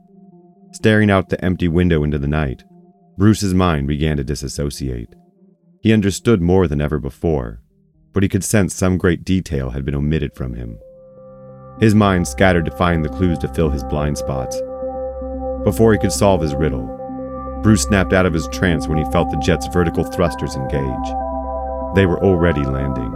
Staring 0.73 1.11
out 1.11 1.29
the 1.29 1.45
empty 1.45 1.69
window 1.69 2.03
into 2.03 2.19
the 2.19 2.27
night, 2.27 2.65
Bruce's 3.17 3.55
mind 3.55 3.87
began 3.87 4.17
to 4.17 4.25
disassociate. 4.25 5.15
He 5.81 5.93
understood 5.93 6.43
more 6.43 6.67
than 6.67 6.81
ever 6.81 6.99
before, 6.99 7.61
but 8.13 8.23
he 8.23 8.29
could 8.29 8.43
sense 8.43 8.75
some 8.75 8.99
great 8.99 9.25
detail 9.25 9.71
had 9.71 9.85
been 9.85 9.95
omitted 9.95 10.35
from 10.35 10.55
him. 10.55 10.79
His 11.79 11.95
mind 11.95 12.27
scattered 12.27 12.65
to 12.65 12.77
find 12.77 13.05
the 13.05 13.09
clues 13.09 13.39
to 13.39 13.55
fill 13.55 13.71
his 13.71 13.85
blind 13.85 14.19
spots. 14.19 14.61
Before 15.65 15.93
he 15.93 15.99
could 15.99 16.13
solve 16.13 16.41
his 16.41 16.55
riddle, 16.55 16.87
Bruce 17.63 17.83
snapped 17.83 18.13
out 18.13 18.27
of 18.27 18.33
his 18.33 18.49
trance 18.49 18.87
when 18.87 18.99
he 18.99 19.11
felt 19.11 19.31
the 19.31 19.37
jet's 19.39 19.67
vertical 19.69 20.05
thrusters 20.05 20.55
engage. 20.55 21.15
They 21.95 22.07
were 22.07 22.23
already 22.23 22.65
landing. 22.65 23.13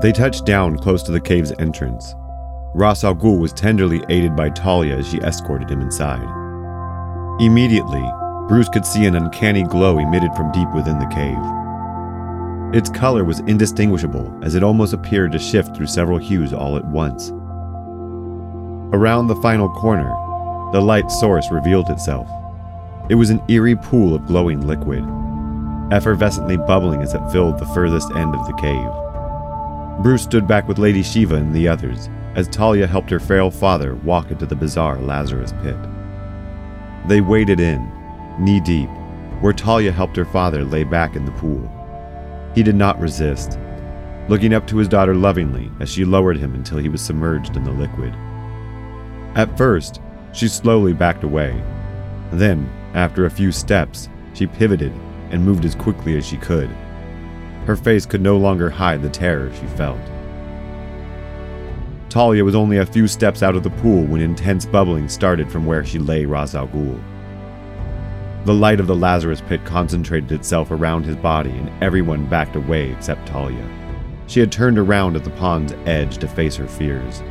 They 0.00 0.12
touched 0.12 0.44
down 0.44 0.78
close 0.78 1.02
to 1.04 1.12
the 1.12 1.20
cave's 1.20 1.52
entrance. 1.58 2.14
Ras 2.74 3.02
Al 3.04 3.14
Ghul 3.14 3.38
was 3.38 3.52
tenderly 3.52 4.02
aided 4.08 4.36
by 4.36 4.50
Talia 4.50 4.98
as 4.98 5.08
she 5.08 5.18
escorted 5.18 5.70
him 5.70 5.80
inside. 5.80 6.26
Immediately, 7.40 8.04
Bruce 8.48 8.68
could 8.68 8.84
see 8.84 9.06
an 9.06 9.16
uncanny 9.16 9.62
glow 9.62 9.98
emitted 9.98 10.34
from 10.34 10.52
deep 10.52 10.68
within 10.74 10.98
the 10.98 11.06
cave. 11.06 11.38
Its 12.74 12.90
color 12.90 13.24
was 13.24 13.40
indistinguishable 13.40 14.38
as 14.42 14.54
it 14.54 14.62
almost 14.62 14.92
appeared 14.92 15.32
to 15.32 15.38
shift 15.38 15.74
through 15.74 15.86
several 15.86 16.18
hues 16.18 16.52
all 16.52 16.76
at 16.76 16.84
once. 16.84 17.30
Around 18.92 19.26
the 19.26 19.36
final 19.36 19.68
corner, 19.70 20.14
the 20.72 20.80
light 20.80 21.10
source 21.10 21.50
revealed 21.50 21.90
itself. 21.90 22.28
It 23.08 23.16
was 23.16 23.30
an 23.30 23.42
eerie 23.48 23.76
pool 23.76 24.14
of 24.14 24.26
glowing 24.26 24.66
liquid, 24.66 25.02
effervescently 25.90 26.64
bubbling 26.66 27.02
as 27.02 27.14
it 27.14 27.30
filled 27.32 27.58
the 27.58 27.66
furthest 27.66 28.10
end 28.12 28.34
of 28.34 28.46
the 28.46 28.52
cave. 28.54 30.02
Bruce 30.02 30.22
stood 30.22 30.46
back 30.46 30.68
with 30.68 30.78
Lady 30.78 31.02
Shiva 31.02 31.34
and 31.34 31.54
the 31.54 31.68
others 31.68 32.08
as 32.36 32.46
Talia 32.48 32.86
helped 32.86 33.10
her 33.10 33.18
frail 33.18 33.50
father 33.50 33.96
walk 33.96 34.30
into 34.30 34.46
the 34.46 34.54
bizarre 34.54 35.00
Lazarus 35.00 35.52
pit. 35.62 35.76
They 37.08 37.20
waded 37.20 37.58
in, 37.58 37.90
knee 38.38 38.60
deep, 38.60 38.88
where 39.40 39.52
Talia 39.52 39.90
helped 39.90 40.16
her 40.16 40.24
father 40.24 40.64
lay 40.64 40.84
back 40.84 41.16
in 41.16 41.24
the 41.24 41.32
pool. 41.32 41.68
He 42.54 42.62
did 42.62 42.76
not 42.76 43.00
resist, 43.00 43.58
looking 44.28 44.54
up 44.54 44.66
to 44.68 44.76
his 44.76 44.88
daughter 44.88 45.14
lovingly 45.14 45.70
as 45.80 45.90
she 45.90 46.04
lowered 46.04 46.36
him 46.36 46.54
until 46.54 46.78
he 46.78 46.88
was 46.88 47.00
submerged 47.00 47.56
in 47.56 47.64
the 47.64 47.72
liquid. 47.72 48.14
At 49.34 49.56
first, 49.58 50.00
she 50.32 50.48
slowly 50.48 50.92
backed 50.92 51.24
away. 51.24 51.62
Then, 52.32 52.70
after 52.94 53.26
a 53.26 53.30
few 53.30 53.52
steps, 53.52 54.08
she 54.34 54.46
pivoted 54.46 54.92
and 55.30 55.44
moved 55.44 55.64
as 55.64 55.74
quickly 55.74 56.16
as 56.16 56.26
she 56.26 56.36
could. 56.36 56.70
Her 57.66 57.76
face 57.76 58.06
could 58.06 58.20
no 58.20 58.36
longer 58.36 58.70
hide 58.70 59.02
the 59.02 59.10
terror 59.10 59.52
she 59.54 59.66
felt. 59.76 60.00
Talia 62.08 62.44
was 62.44 62.56
only 62.56 62.78
a 62.78 62.86
few 62.86 63.06
steps 63.06 63.42
out 63.42 63.54
of 63.54 63.62
the 63.62 63.70
pool 63.70 64.04
when 64.04 64.20
intense 64.20 64.66
bubbling 64.66 65.08
started 65.08 65.50
from 65.50 65.64
where 65.64 65.84
she 65.84 65.98
lay 65.98 66.24
Ras 66.24 66.54
Al 66.54 66.66
Ghul. 66.68 67.00
The 68.44 68.54
light 68.54 68.80
of 68.80 68.86
the 68.86 68.96
Lazarus 68.96 69.42
pit 69.42 69.64
concentrated 69.64 70.32
itself 70.32 70.70
around 70.70 71.04
his 71.04 71.16
body, 71.16 71.50
and 71.50 71.70
everyone 71.82 72.26
backed 72.26 72.56
away 72.56 72.90
except 72.90 73.28
Talia. 73.28 73.68
She 74.26 74.40
had 74.40 74.50
turned 74.50 74.78
around 74.78 75.14
at 75.14 75.24
the 75.24 75.30
pond's 75.30 75.74
edge 75.84 76.18
to 76.18 76.26
face 76.26 76.56
her 76.56 76.66
fears. 76.66 77.22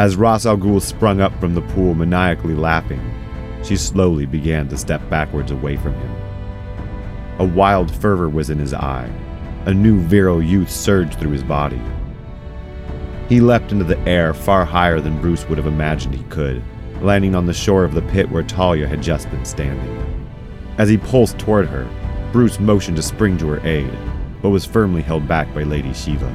As 0.00 0.16
Ras 0.16 0.46
Al 0.46 0.56
Ghul 0.56 0.80
sprung 0.80 1.20
up 1.20 1.38
from 1.38 1.54
the 1.54 1.60
pool, 1.60 1.92
maniacally 1.92 2.54
laughing, 2.54 3.02
she 3.62 3.76
slowly 3.76 4.24
began 4.24 4.66
to 4.68 4.78
step 4.78 5.06
backwards 5.10 5.50
away 5.50 5.76
from 5.76 5.92
him. 5.92 6.16
A 7.38 7.44
wild 7.44 7.94
fervor 7.94 8.30
was 8.30 8.48
in 8.48 8.58
his 8.58 8.72
eye. 8.72 9.12
A 9.66 9.74
new 9.74 10.00
virile 10.00 10.42
youth 10.42 10.70
surged 10.70 11.18
through 11.18 11.32
his 11.32 11.42
body. 11.42 11.82
He 13.28 13.42
leapt 13.42 13.72
into 13.72 13.84
the 13.84 13.98
air 14.08 14.32
far 14.32 14.64
higher 14.64 15.00
than 15.00 15.20
Bruce 15.20 15.46
would 15.50 15.58
have 15.58 15.66
imagined 15.66 16.14
he 16.14 16.24
could, 16.30 16.62
landing 17.02 17.34
on 17.34 17.44
the 17.44 17.52
shore 17.52 17.84
of 17.84 17.92
the 17.92 18.00
pit 18.00 18.30
where 18.30 18.42
Talia 18.42 18.88
had 18.88 19.02
just 19.02 19.30
been 19.30 19.44
standing. 19.44 20.26
As 20.78 20.88
he 20.88 20.96
pulsed 20.96 21.38
toward 21.38 21.68
her, 21.68 21.86
Bruce 22.32 22.58
motioned 22.58 22.96
to 22.96 23.02
spring 23.02 23.36
to 23.36 23.48
her 23.48 23.66
aid, 23.66 23.92
but 24.40 24.48
was 24.48 24.64
firmly 24.64 25.02
held 25.02 25.28
back 25.28 25.52
by 25.52 25.64
Lady 25.64 25.92
Shiva. 25.92 26.34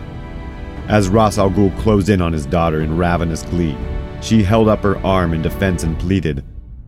As 0.87 1.09
Ras 1.09 1.39
Al 1.39 1.49
Ghul 1.49 1.75
closed 1.79 2.09
in 2.09 2.21
on 2.21 2.31
his 2.31 2.45
daughter 2.45 2.81
in 2.81 2.95
ravenous 2.95 3.41
glee, 3.43 3.75
she 4.21 4.43
held 4.43 4.67
up 4.67 4.83
her 4.83 4.97
arm 4.99 5.33
in 5.33 5.41
defense 5.41 5.83
and 5.83 5.97
pleaded, 5.97 6.43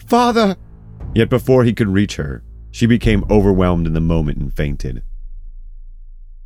Father! 0.06 0.56
Yet 1.16 1.30
before 1.30 1.63
he 1.63 1.74
could 1.74 1.88
reach 1.88 2.16
her, 2.18 2.44
she 2.70 2.86
became 2.86 3.25
overwhelmed 3.32 3.88
in 3.88 3.94
the 3.94 4.00
moment 4.00 4.38
and 4.38 4.54
fainted. 4.54 5.01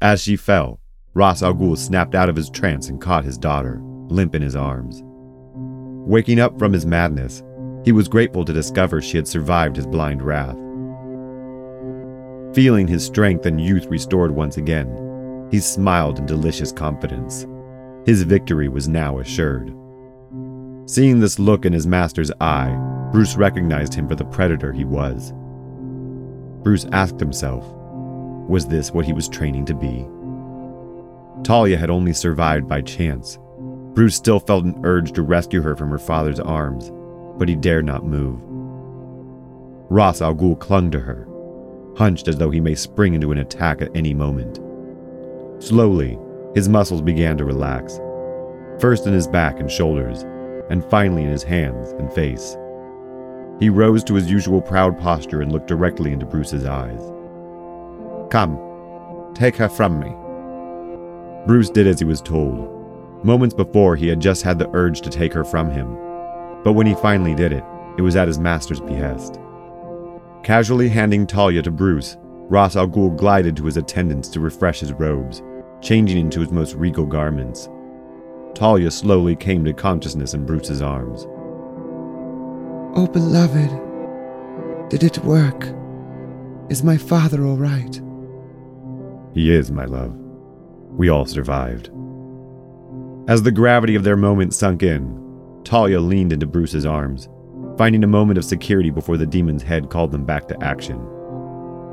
As 0.01 0.21
she 0.21 0.37
fell, 0.37 0.79
Ras 1.13 1.43
Al 1.43 1.53
Ghul 1.53 1.77
snapped 1.77 2.15
out 2.15 2.29
of 2.29 2.37
his 2.37 2.49
trance 2.49 2.87
and 2.87 3.01
caught 3.01 3.25
his 3.25 3.37
daughter, 3.37 3.81
limp 4.07 4.33
in 4.33 4.41
his 4.41 4.55
arms. 4.55 5.01
Waking 6.07 6.39
up 6.39 6.57
from 6.57 6.71
his 6.71 6.85
madness, 6.85 7.43
he 7.83 7.91
was 7.91 8.07
grateful 8.07 8.45
to 8.45 8.53
discover 8.53 9.01
she 9.01 9.17
had 9.17 9.27
survived 9.27 9.75
his 9.75 9.87
blind 9.87 10.21
wrath. 10.21 10.55
Feeling 12.55 12.87
his 12.87 13.05
strength 13.05 13.45
and 13.45 13.59
youth 13.59 13.87
restored 13.87 14.31
once 14.31 14.55
again, 14.55 14.87
he 15.51 15.59
smiled 15.59 16.17
in 16.17 16.25
delicious 16.25 16.71
confidence. 16.71 17.45
His 18.05 18.23
victory 18.23 18.69
was 18.69 18.87
now 18.87 19.19
assured. 19.19 19.75
Seeing 20.87 21.19
this 21.19 21.37
look 21.37 21.65
in 21.65 21.73
his 21.73 21.85
master's 21.85 22.31
eye, 22.41 22.73
Bruce 23.11 23.35
recognized 23.35 23.93
him 23.93 24.07
for 24.07 24.15
the 24.15 24.25
predator 24.25 24.71
he 24.71 24.85
was. 24.85 25.33
Bruce 26.63 26.85
asked 26.93 27.19
himself, 27.19 27.65
was 28.47 28.65
this 28.67 28.91
what 28.91 29.05
he 29.05 29.13
was 29.13 29.29
training 29.29 29.65
to 29.65 29.73
be? 29.73 30.07
Talia 31.43 31.77
had 31.77 31.89
only 31.89 32.13
survived 32.13 32.67
by 32.67 32.81
chance, 32.81 33.37
Bruce 33.93 34.15
still 34.15 34.39
felt 34.39 34.63
an 34.63 34.79
urge 34.85 35.11
to 35.13 35.21
rescue 35.21 35.61
her 35.61 35.75
from 35.75 35.89
her 35.89 35.99
father's 35.99 36.39
arms, 36.39 36.91
but 37.37 37.49
he 37.49 37.55
dared 37.55 37.85
not 37.85 38.05
move. 38.05 38.39
Ras 39.89 40.21
Al 40.21 40.33
Ghul 40.33 40.57
clung 40.57 40.89
to 40.91 40.99
her, 40.99 41.27
hunched 41.97 42.29
as 42.29 42.37
though 42.37 42.49
he 42.49 42.61
may 42.61 42.73
spring 42.73 43.13
into 43.13 43.33
an 43.33 43.39
attack 43.39 43.81
at 43.81 43.93
any 43.93 44.13
moment. 44.13 44.59
Slowly, 45.61 46.17
his 46.55 46.67
muscles 46.67 47.03
began 47.03 47.37
to 47.37 47.45
relax, 47.45 47.99
first 48.79 49.05
in 49.05 49.13
his 49.13 49.27
back 49.27 49.59
and 49.59 49.71
shoulders, 49.71 50.23
and 50.71 50.83
finally 50.85 51.23
in 51.23 51.29
his 51.29 51.43
hands 51.43 51.91
and 51.99 52.11
face. 52.11 52.57
He 53.59 53.69
rose 53.69 54.03
to 54.05 54.15
his 54.15 54.29
usual 54.29 54.59
proud 54.59 54.97
posture 54.97 55.39
and 55.39 55.51
looked 55.51 55.67
directly 55.67 56.13
into 56.13 56.25
Bruce's 56.25 56.65
eyes. 56.65 56.99
Come, 58.31 58.57
take 59.35 59.55
her 59.57 59.69
from 59.69 59.99
me. 59.99 60.09
Bruce 61.45 61.69
did 61.69 61.85
as 61.85 61.99
he 61.99 62.05
was 62.05 62.21
told, 62.21 63.23
Moments 63.23 63.53
before, 63.53 63.95
he 63.95 64.07
had 64.07 64.19
just 64.19 64.41
had 64.41 64.57
the 64.57 64.69
urge 64.73 65.01
to 65.01 65.11
take 65.11 65.31
her 65.31 65.43
from 65.43 65.69
him. 65.69 65.93
But 66.63 66.73
when 66.73 66.87
he 66.87 66.95
finally 66.95 67.35
did 67.35 67.53
it, 67.53 67.63
it 67.99 68.01
was 68.01 68.15
at 68.15 68.27
his 68.27 68.39
master's 68.39 68.79
behest. 68.79 69.39
Casually 70.41 70.89
handing 70.89 71.27
Talia 71.27 71.61
to 71.61 71.69
Bruce, 71.69 72.17
Ras 72.49 72.75
Al 72.75 72.87
Ghul 72.87 73.15
glided 73.15 73.55
to 73.57 73.65
his 73.65 73.77
attendants 73.77 74.27
to 74.29 74.39
refresh 74.39 74.79
his 74.79 74.91
robes, 74.91 75.43
changing 75.81 76.19
into 76.19 76.39
his 76.39 76.51
most 76.51 76.75
regal 76.75 77.05
garments. 77.05 77.69
Talia 78.53 78.91
slowly 78.91 79.35
came 79.35 79.65
to 79.65 79.73
consciousness 79.73 80.33
in 80.33 80.45
Bruce's 80.45 80.81
arms. 80.81 81.25
Oh, 82.95 83.07
beloved, 83.07 84.89
did 84.89 85.03
it 85.03 85.17
work? 85.19 85.67
Is 86.69 86.83
my 86.83 86.97
father 86.97 87.45
all 87.45 87.57
right? 87.57 88.01
He 89.33 89.51
is, 89.51 89.71
my 89.71 89.85
love. 89.85 90.13
We 90.91 91.09
all 91.09 91.25
survived. 91.25 91.89
As 93.27 93.43
the 93.43 93.51
gravity 93.51 93.95
of 93.95 94.03
their 94.03 94.17
moment 94.17 94.53
sunk 94.53 94.83
in, 94.83 95.17
Talia 95.63 95.99
leaned 95.99 96.33
into 96.33 96.45
Bruce's 96.45 96.85
arms, 96.85 97.29
finding 97.77 98.03
a 98.03 98.07
moment 98.07 98.37
of 98.37 98.45
security 98.45 98.89
before 98.89 99.15
the 99.15 99.25
demon's 99.25 99.63
head 99.63 99.89
called 99.89 100.11
them 100.11 100.25
back 100.25 100.47
to 100.49 100.63
action. 100.63 100.99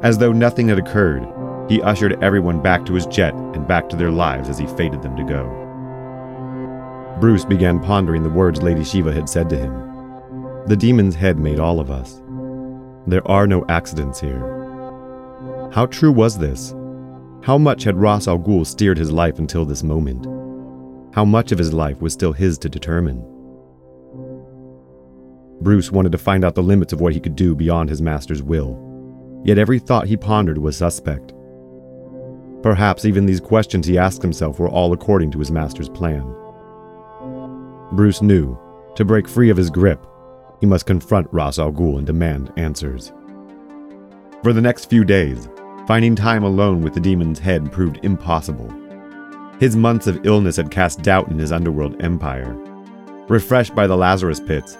As 0.02 0.18
though 0.18 0.32
nothing 0.32 0.68
had 0.68 0.78
occurred, 0.78 1.22
he 1.68 1.82
ushered 1.82 2.22
everyone 2.22 2.62
back 2.62 2.86
to 2.86 2.94
his 2.94 3.06
jet 3.06 3.34
and 3.34 3.68
back 3.68 3.88
to 3.88 3.96
their 3.96 4.10
lives 4.10 4.48
as 4.48 4.58
he 4.58 4.66
fated 4.66 5.02
them 5.02 5.16
to 5.16 5.24
go. 5.24 5.66
Bruce 7.20 7.44
began 7.44 7.80
pondering 7.80 8.22
the 8.22 8.30
words 8.30 8.62
Lady 8.62 8.84
Shiva 8.84 9.12
had 9.12 9.28
said 9.28 9.50
to 9.50 9.58
him. 9.58 9.72
The 10.66 10.76
demon's 10.76 11.14
head 11.14 11.38
made 11.38 11.58
all 11.58 11.80
of 11.80 11.90
us. 11.90 12.22
There 13.06 13.26
are 13.26 13.46
no 13.46 13.64
accidents 13.68 14.20
here. 14.20 14.40
How 15.72 15.86
true 15.86 16.12
was 16.12 16.38
this? 16.38 16.74
How 17.42 17.58
much 17.58 17.84
had 17.84 17.96
Ras 17.96 18.28
Al 18.28 18.38
Ghul 18.38 18.66
steered 18.66 18.98
his 18.98 19.10
life 19.10 19.38
until 19.38 19.64
this 19.64 19.82
moment? 19.82 20.26
How 21.14 21.24
much 21.24 21.52
of 21.52 21.58
his 21.58 21.72
life 21.72 22.00
was 22.00 22.12
still 22.12 22.32
his 22.32 22.58
to 22.58 22.68
determine? 22.68 23.20
Bruce 25.60 25.90
wanted 25.90 26.12
to 26.12 26.18
find 26.18 26.44
out 26.44 26.54
the 26.54 26.62
limits 26.62 26.92
of 26.92 27.00
what 27.00 27.12
he 27.12 27.20
could 27.20 27.34
do 27.34 27.54
beyond 27.54 27.90
his 27.90 28.00
master's 28.00 28.42
will, 28.42 29.42
yet 29.44 29.58
every 29.58 29.78
thought 29.78 30.06
he 30.06 30.16
pondered 30.16 30.58
was 30.58 30.76
suspect. 30.76 31.32
Perhaps 32.62 33.04
even 33.04 33.26
these 33.26 33.40
questions 33.40 33.86
he 33.86 33.98
asked 33.98 34.22
himself 34.22 34.58
were 34.58 34.68
all 34.68 34.92
according 34.92 35.30
to 35.30 35.38
his 35.38 35.50
master's 35.50 35.88
plan. 35.88 36.22
Bruce 37.92 38.20
knew, 38.20 38.58
to 38.96 39.04
break 39.04 39.28
free 39.28 39.48
of 39.48 39.56
his 39.56 39.70
grip, 39.70 40.04
he 40.60 40.66
must 40.66 40.86
confront 40.86 41.32
Ras 41.32 41.58
Al 41.58 41.72
Ghul 41.72 41.98
and 41.98 42.06
demand 42.06 42.52
answers. 42.56 43.12
For 44.42 44.52
the 44.52 44.60
next 44.60 44.90
few 44.90 45.04
days, 45.04 45.48
finding 45.86 46.16
time 46.16 46.42
alone 46.42 46.82
with 46.82 46.94
the 46.94 47.00
demon's 47.00 47.38
head 47.38 47.70
proved 47.70 48.04
impossible. 48.04 48.72
His 49.60 49.76
months 49.76 50.06
of 50.06 50.26
illness 50.26 50.56
had 50.56 50.70
cast 50.70 51.02
doubt 51.02 51.30
in 51.30 51.38
his 51.38 51.52
underworld 51.52 52.02
empire. 52.02 52.54
Refreshed 53.28 53.74
by 53.74 53.86
the 53.86 53.96
Lazarus 53.96 54.40
pits, 54.40 54.76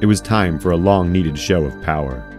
it 0.00 0.06
was 0.06 0.20
time 0.20 0.58
for 0.58 0.72
a 0.72 0.76
long 0.76 1.10
needed 1.10 1.38
show 1.38 1.64
of 1.64 1.82
power. 1.82 2.33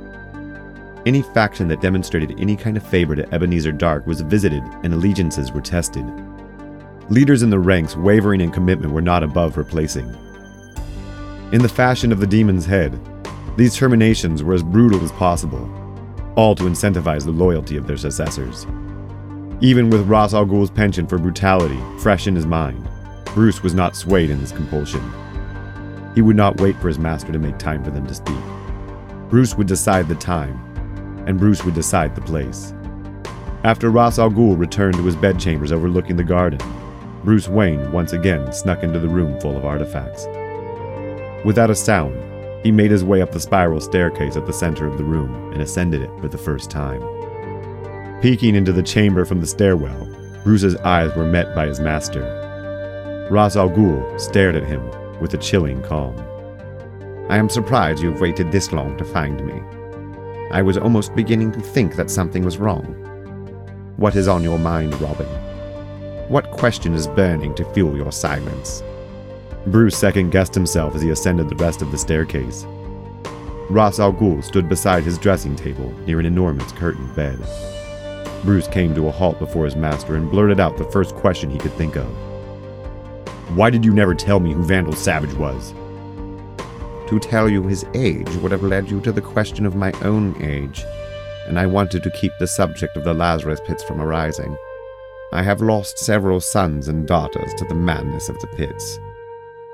Any 1.06 1.22
faction 1.22 1.68
that 1.68 1.82
demonstrated 1.82 2.40
any 2.40 2.56
kind 2.56 2.76
of 2.76 2.88
favor 2.88 3.16
to 3.16 3.32
Ebenezer 3.32 3.72
Dark 3.72 4.08
was 4.08 4.22
visited 4.22 4.64
and 4.82 4.92
allegiances 4.92 5.52
were 5.52 5.62
tested. 5.62 6.04
Leaders 7.10 7.44
in 7.44 7.52
the 7.52 7.60
ranks 7.60 7.96
wavering 7.96 8.42
in 8.42 8.50
commitment 8.50 8.92
were 8.92 9.04
not 9.04 9.22
above 9.22 9.56
replacing. 9.56 10.10
In 11.52 11.62
the 11.62 11.70
fashion 11.70 12.12
of 12.12 12.20
the 12.20 12.26
demon's 12.26 12.66
head, 12.66 13.00
these 13.56 13.76
terminations 13.76 14.42
were 14.42 14.56
as 14.56 14.64
brutal 14.64 15.04
as 15.04 15.12
possible, 15.12 15.70
all 16.36 16.56
to 16.56 16.64
incentivize 16.64 17.24
the 17.24 17.32
loyalty 17.32 17.78
of 17.78 17.86
their 17.86 17.98
successors. 17.98 18.66
Even 19.62 19.92
with 19.92 20.08
Ras 20.08 20.34
Al 20.34 20.46
Ghul's 20.46 20.72
penchant 20.72 21.08
for 21.08 21.20
brutality 21.20 21.80
fresh 22.00 22.26
in 22.26 22.36
his 22.36 22.48
mind, 22.48 22.90
Bruce 23.36 23.62
was 23.62 23.76
not 23.76 23.96
swayed 23.96 24.32
in 24.32 24.40
his 24.40 24.52
compulsion. 24.52 25.04
He 26.16 26.24
would 26.24 26.36
not 26.36 26.60
wait 26.60 26.76
for 26.78 26.88
his 26.88 26.98
master 26.98 27.32
to 27.32 27.38
make 27.38 27.60
time 27.60 27.84
for 27.84 27.92
them 27.92 28.08
to 28.08 28.16
speak. 28.16 28.36
Bruce 29.30 29.54
would 29.54 29.68
decide 29.68 30.08
the 30.08 30.16
time, 30.16 30.60
and 31.26 31.40
Bruce 31.40 31.64
would 31.66 31.74
decide 31.74 32.16
the 32.16 32.22
place. 32.22 32.74
After 33.64 33.90
Ras 33.90 34.20
Al 34.20 34.30
Ghul 34.30 34.58
returned 34.58 34.96
to 34.96 35.04
his 35.04 35.16
bedchambers 35.16 35.72
overlooking 35.72 36.18
the 36.18 36.24
garden, 36.24 36.60
Bruce 37.24 37.48
Wayne 37.48 37.92
once 37.92 38.14
again 38.14 38.54
snuck 38.54 38.84
into 38.84 39.00
the 39.00 39.08
room 39.08 39.40
full 39.42 39.58
of 39.58 39.66
artifacts. 39.66 40.28
Without 41.44 41.72
a 41.72 41.76
sound, 41.76 42.16
he 42.64 42.72
made 42.72 42.92
his 42.92 43.04
way 43.04 43.22
up 43.22 43.32
the 43.32 43.40
spiral 43.40 43.82
staircase 43.82 44.36
at 44.36 44.46
the 44.46 44.54
center 44.54 44.88
of 44.88 44.98
the 44.98 45.04
room 45.04 45.52
and 45.52 45.62
ascended 45.62 46.02
it 46.02 46.12
for 46.20 46.28
the 46.28 46.38
first 46.38 46.70
time. 46.70 47.02
Peeking 48.22 48.56
into 48.56 48.72
the 48.72 48.84
chamber 48.84 49.26
from 49.26 49.42
the 49.42 49.48
stairwell, 49.48 50.08
Bruce's 50.44 50.76
eyes 50.78 51.16
were 51.16 51.26
met 51.26 51.56
by 51.56 51.66
his 51.66 51.80
master. 51.80 53.28
Ras 53.32 53.56
Al 53.56 53.70
Ghul 53.70 54.20
stared 54.20 54.56
at 54.56 54.64
him 54.68 54.84
with 55.20 55.34
a 55.34 55.38
chilling 55.38 55.82
calm. 55.82 56.16
I 57.30 57.38
am 57.38 57.50
surprised 57.50 58.04
you've 58.04 58.22
waited 58.22 58.52
this 58.52 58.72
long 58.72 58.96
to 58.98 59.04
find 59.04 59.44
me. 59.46 59.60
I 60.52 60.62
was 60.62 60.78
almost 60.78 61.16
beginning 61.16 61.52
to 61.54 61.60
think 61.60 61.96
that 61.96 62.12
something 62.12 62.46
was 62.46 62.58
wrong. 62.58 62.84
What 63.98 64.16
is 64.16 64.28
on 64.28 64.44
your 64.44 64.60
mind, 64.60 65.00
Robin? 65.02 65.28
What 66.30 66.52
question 66.52 66.94
is 66.94 67.08
burning 67.08 67.56
to 67.56 67.74
fuel 67.74 67.96
your 67.96 68.12
silence? 68.12 68.84
Bruce 69.68 69.98
second 69.98 70.30
guessed 70.30 70.54
himself 70.54 70.96
as 70.96 71.02
he 71.02 71.10
ascended 71.10 71.50
the 71.50 71.56
rest 71.56 71.82
of 71.82 71.92
the 71.92 71.98
staircase. 71.98 72.66
Ras 73.70 74.00
Al 74.00 74.14
Ghul 74.14 74.44
stood 74.44 74.70
beside 74.70 75.04
his 75.04 75.18
dressing 75.18 75.56
table 75.56 75.92
near 76.06 76.20
an 76.20 76.26
enormous 76.26 76.72
curtained 76.74 77.16
bed. 77.16 77.40
Bruce 78.44 78.68
came 78.68 78.94
to 78.94 79.08
a 79.08 79.12
halt 79.12 79.40
before 79.40 79.66
his 79.66 79.76
master 79.76 80.16
and 80.16 80.30
blurted 80.30 80.60
out 80.60 80.78
the 80.78 80.92
first 80.92 81.16
question 81.16 81.50
he 81.50 81.58
could 81.58 81.74
think 81.74 81.96
of. 81.96 82.08
Why 83.56 83.72
did 83.72 83.84
you 83.84 83.94
never 83.94 84.14
tell 84.14 84.40
me 84.40 84.54
who 84.54 84.64
Vandal 84.64 84.94
Savage 84.94 85.34
was? 85.34 85.74
To 87.08 87.20
tell 87.20 87.48
you 87.48 87.64
his 87.64 87.86
age 87.94 88.30
would 88.38 88.52
have 88.52 88.64
led 88.64 88.90
you 88.90 89.00
to 89.02 89.12
the 89.12 89.22
question 89.22 89.68
of 89.68 89.76
my 89.76 89.92
own 90.02 90.36
age, 90.42 90.84
and 91.46 91.60
I 91.60 91.68
wanted 91.68 92.02
to 92.02 92.10
keep 92.10 92.32
the 92.40 92.48
subject 92.48 92.98
of 92.98 93.04
the 93.04 93.14
Lazarus 93.14 93.60
pits 93.64 93.84
from 93.84 94.02
arising. 94.02 94.58
I 95.32 95.44
have 95.44 95.62
lost 95.62 96.00
several 96.00 96.42
sons 96.42 96.88
and 96.88 97.08
daughters 97.08 97.54
to 97.56 97.66
the 97.66 97.76
madness 97.76 98.28
of 98.28 98.40
the 98.40 98.48
pits. 98.48 99.00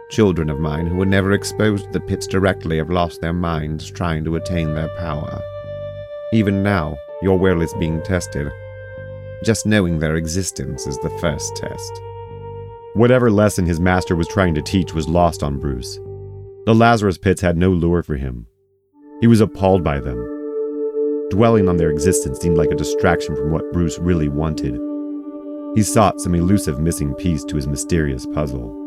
Children 0.10 0.50
of 0.50 0.60
mine 0.60 0.88
who 0.88 0.98
were 0.98 1.06
never 1.06 1.32
exposed 1.32 1.86
to 1.86 1.92
the 1.92 2.02
pits 2.02 2.28
directly 2.28 2.78
have 2.78 2.90
lost 2.90 3.22
their 3.22 3.32
minds 3.32 3.90
trying 3.90 4.26
to 4.26 4.36
attain 4.36 4.74
their 4.74 4.90
power. 4.98 5.42
Even 6.34 6.62
now, 6.62 6.98
your 7.22 7.40
will 7.40 7.62
is 7.62 7.74
being 7.76 8.02
tested. 8.02 8.52
Just 9.44 9.66
knowing 9.66 10.00
their 10.00 10.18
existence 10.18 10.86
is 10.86 10.98
the 10.98 11.18
first 11.22 11.56
test. 11.56 11.92
Whatever 12.94 13.32
lesson 13.32 13.66
his 13.66 13.80
master 13.80 14.18
was 14.18 14.28
trying 14.28 14.54
to 14.56 14.62
teach 14.62 14.94
was 14.94 15.08
lost 15.08 15.44
on 15.44 15.60
Bruce. 15.60 15.98
The 16.66 16.76
Lazarus 16.76 17.18
pits 17.18 17.42
had 17.42 17.58
no 17.58 17.72
lure 17.72 18.04
for 18.04 18.18
him. 18.18 18.46
He 19.20 19.26
was 19.26 19.42
appalled 19.42 19.84
by 19.84 20.00
them. 20.00 20.18
Dwelling 21.32 21.68
on 21.68 21.78
their 21.78 21.90
existence 21.90 22.38
seemed 22.38 22.56
like 22.56 22.70
a 22.70 22.76
distraction 22.76 23.36
from 23.36 23.52
what 23.52 23.74
Bruce 23.74 23.98
really 23.98 24.30
wanted. 24.30 24.80
He 25.76 25.82
sought 25.82 26.22
some 26.22 26.36
elusive 26.36 26.80
missing 26.80 27.16
piece 27.16 27.44
to 27.46 27.56
his 27.56 27.66
mysterious 27.66 28.28
puzzle. 28.28 28.78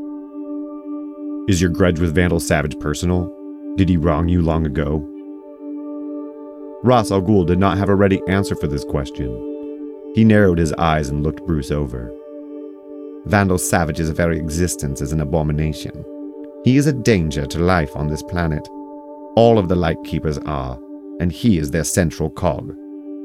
Is 1.48 1.60
your 1.60 1.70
grudge 1.70 1.98
with 1.98 2.14
Vandal 2.14 2.38
Savage 2.38 2.78
personal? 2.78 3.28
Did 3.74 3.88
he 3.88 3.96
wrong 3.96 4.28
you 4.28 4.40
long 4.40 4.66
ago? 4.66 4.98
Ras 6.84 7.10
Al 7.10 7.22
Ghul 7.22 7.44
did 7.44 7.58
not 7.58 7.76
have 7.76 7.88
a 7.88 7.96
ready 7.96 8.20
answer 8.28 8.54
for 8.54 8.68
this 8.68 8.84
question. 8.84 10.12
He 10.14 10.22
narrowed 10.22 10.58
his 10.58 10.72
eyes 10.74 11.08
and 11.08 11.24
looked 11.24 11.44
Bruce 11.44 11.72
over. 11.72 12.14
Vandal 13.24 13.58
Savage's 13.58 14.10
very 14.10 14.38
existence 14.38 15.00
is 15.00 15.10
an 15.10 15.20
abomination. 15.20 16.04
He 16.64 16.78
is 16.78 16.86
a 16.86 16.94
danger 16.94 17.44
to 17.44 17.58
life 17.58 17.94
on 17.94 18.08
this 18.08 18.22
planet. 18.22 18.66
All 19.36 19.58
of 19.58 19.68
the 19.68 19.74
Lightkeepers 19.74 20.38
are, 20.38 20.80
and 21.20 21.30
he 21.30 21.58
is 21.58 21.70
their 21.70 21.84
central 21.84 22.30
cog. 22.30 22.74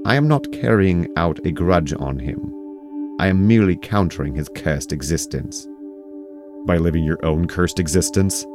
I 0.06 0.16
am 0.16 0.28
not 0.28 0.52
carrying 0.52 1.08
out 1.16 1.40
a 1.46 1.52
grudge 1.52 1.94
on 1.94 2.20
him. 2.20 2.54
I 3.18 3.28
am 3.28 3.48
merely 3.48 3.78
countering 3.78 4.36
his 4.36 4.50
cursed 4.56 4.92
existence. 4.92 5.66
By 6.66 6.78
living 6.78 7.06
your 7.06 7.24
own 7.26 7.48
cursed 7.48 7.80
existence? 7.80 8.46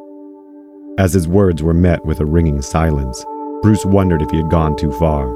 As 0.98 1.14
his 1.14 1.26
words 1.26 1.62
were 1.62 1.72
met 1.72 2.04
with 2.04 2.20
a 2.20 2.26
ringing 2.26 2.60
silence, 2.60 3.24
Bruce 3.62 3.86
wondered 3.86 4.20
if 4.20 4.30
he 4.30 4.36
had 4.36 4.50
gone 4.50 4.76
too 4.76 4.92
far. 4.92 5.26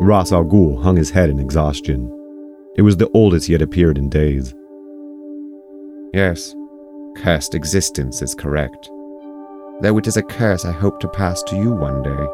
Ras 0.00 0.30
Al 0.30 0.44
Ghul 0.44 0.82
hung 0.82 0.96
his 0.96 1.10
head 1.10 1.30
in 1.30 1.40
exhaustion. 1.40 2.10
It 2.76 2.82
was 2.82 2.98
the 2.98 3.08
oldest 3.14 3.46
he 3.46 3.54
had 3.54 3.62
appeared 3.62 3.96
in 3.96 4.10
days. 4.10 4.54
Yes, 6.12 6.54
cursed 7.16 7.54
existence 7.54 8.22
is 8.22 8.34
correct. 8.34 8.90
Though 9.80 9.98
it 9.98 10.06
is 10.06 10.16
a 10.16 10.22
curse 10.22 10.64
I 10.64 10.72
hope 10.72 11.00
to 11.00 11.08
pass 11.08 11.42
to 11.44 11.56
you 11.56 11.72
one 11.72 12.02
day. 12.02 12.26